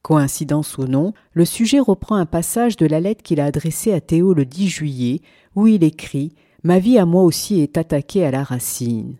Coïncidence 0.00 0.78
ou 0.78 0.84
non, 0.84 1.12
le 1.34 1.44
sujet 1.44 1.80
reprend 1.80 2.16
un 2.16 2.24
passage 2.24 2.78
de 2.78 2.86
la 2.86 2.98
lettre 2.98 3.22
qu'il 3.22 3.40
a 3.40 3.44
adressée 3.44 3.92
à 3.92 4.00
Théo 4.00 4.32
le 4.32 4.46
10 4.46 4.68
juillet, 4.68 5.20
où 5.54 5.66
il 5.66 5.84
écrit 5.84 6.32
Ma 6.62 6.78
vie 6.78 6.96
à 6.96 7.04
moi 7.04 7.24
aussi 7.24 7.60
est 7.60 7.76
attaquée 7.76 8.24
à 8.24 8.30
la 8.30 8.42
racine. 8.42 9.18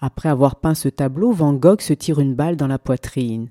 Après 0.00 0.28
avoir 0.28 0.56
peint 0.56 0.74
ce 0.74 0.88
tableau, 0.88 1.32
Van 1.32 1.52
Gogh 1.52 1.80
se 1.80 1.92
tire 1.92 2.20
une 2.20 2.34
balle 2.34 2.56
dans 2.56 2.68
la 2.68 2.78
poitrine. 2.78 3.50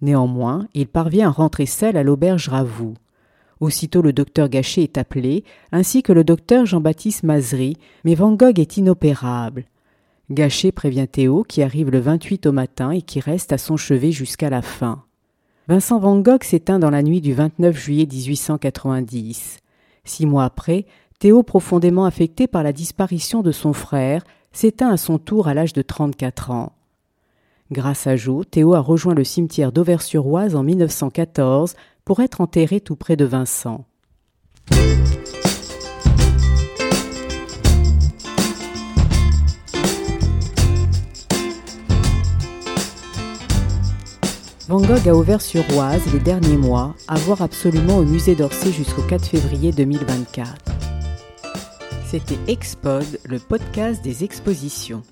Néanmoins, 0.00 0.66
il 0.74 0.88
parvient 0.88 1.28
à 1.28 1.32
rentrer 1.32 1.66
seul 1.66 1.96
à 1.96 2.02
l'auberge 2.02 2.48
Ravoux. 2.48 2.94
Aussitôt 3.60 4.02
le 4.02 4.12
docteur 4.12 4.48
Gachet 4.48 4.82
est 4.82 4.98
appelé, 4.98 5.44
ainsi 5.70 6.02
que 6.02 6.12
le 6.12 6.24
docteur 6.24 6.66
Jean-Baptiste 6.66 7.22
Mazery, 7.22 7.76
mais 8.04 8.14
Van 8.14 8.32
Gogh 8.32 8.58
est 8.58 8.76
inopérable. 8.76 9.64
Gachet 10.30 10.72
prévient 10.72 11.06
Théo 11.06 11.44
qui 11.44 11.62
arrive 11.62 11.90
le 11.90 12.00
28 12.00 12.46
au 12.46 12.52
matin 12.52 12.90
et 12.90 13.02
qui 13.02 13.20
reste 13.20 13.52
à 13.52 13.58
son 13.58 13.76
chevet 13.76 14.10
jusqu'à 14.10 14.50
la 14.50 14.62
fin. 14.62 15.04
Vincent 15.68 15.98
Van 15.98 16.18
Gogh 16.18 16.42
s'éteint 16.42 16.78
dans 16.78 16.90
la 16.90 17.02
nuit 17.02 17.20
du 17.20 17.32
29 17.32 17.76
juillet 17.76 18.06
1890. 18.10 19.58
Six 20.04 20.26
mois 20.26 20.44
après, 20.44 20.86
Théo, 21.18 21.42
profondément 21.42 22.04
affecté 22.04 22.46
par 22.46 22.62
la 22.62 22.72
disparition 22.72 23.42
de 23.42 23.52
son 23.52 23.72
frère, 23.72 24.24
s'éteint 24.54 24.90
à 24.90 24.96
son 24.96 25.18
tour 25.18 25.48
à 25.48 25.52
l'âge 25.52 25.74
de 25.74 25.82
34 25.82 26.50
ans. 26.50 26.72
Grâce 27.70 28.06
à 28.06 28.16
Jo, 28.16 28.44
Théo 28.44 28.74
a 28.74 28.80
rejoint 28.80 29.14
le 29.14 29.24
cimetière 29.24 29.72
d'Auvers-sur-Oise 29.72 30.54
en 30.54 30.62
1914 30.62 31.74
pour 32.04 32.20
être 32.20 32.40
enterré 32.40 32.80
tout 32.80 32.96
près 32.96 33.16
de 33.16 33.24
Vincent. 33.24 33.84
Van 44.66 44.80
Gogh 44.80 45.08
a 45.08 45.14
ouvert 45.14 45.42
sur 45.42 45.62
Oise 45.76 46.02
les 46.12 46.20
derniers 46.20 46.56
mois, 46.56 46.94
à 47.06 47.16
voir 47.16 47.42
absolument 47.42 47.98
au 47.98 48.04
musée 48.04 48.34
d'Orsay 48.34 48.72
jusqu'au 48.72 49.02
4 49.02 49.26
février 49.26 49.72
2024. 49.72 50.83
C'était 52.14 52.38
Expod, 52.46 53.04
le 53.24 53.40
podcast 53.40 54.00
des 54.04 54.22
expositions. 54.22 55.02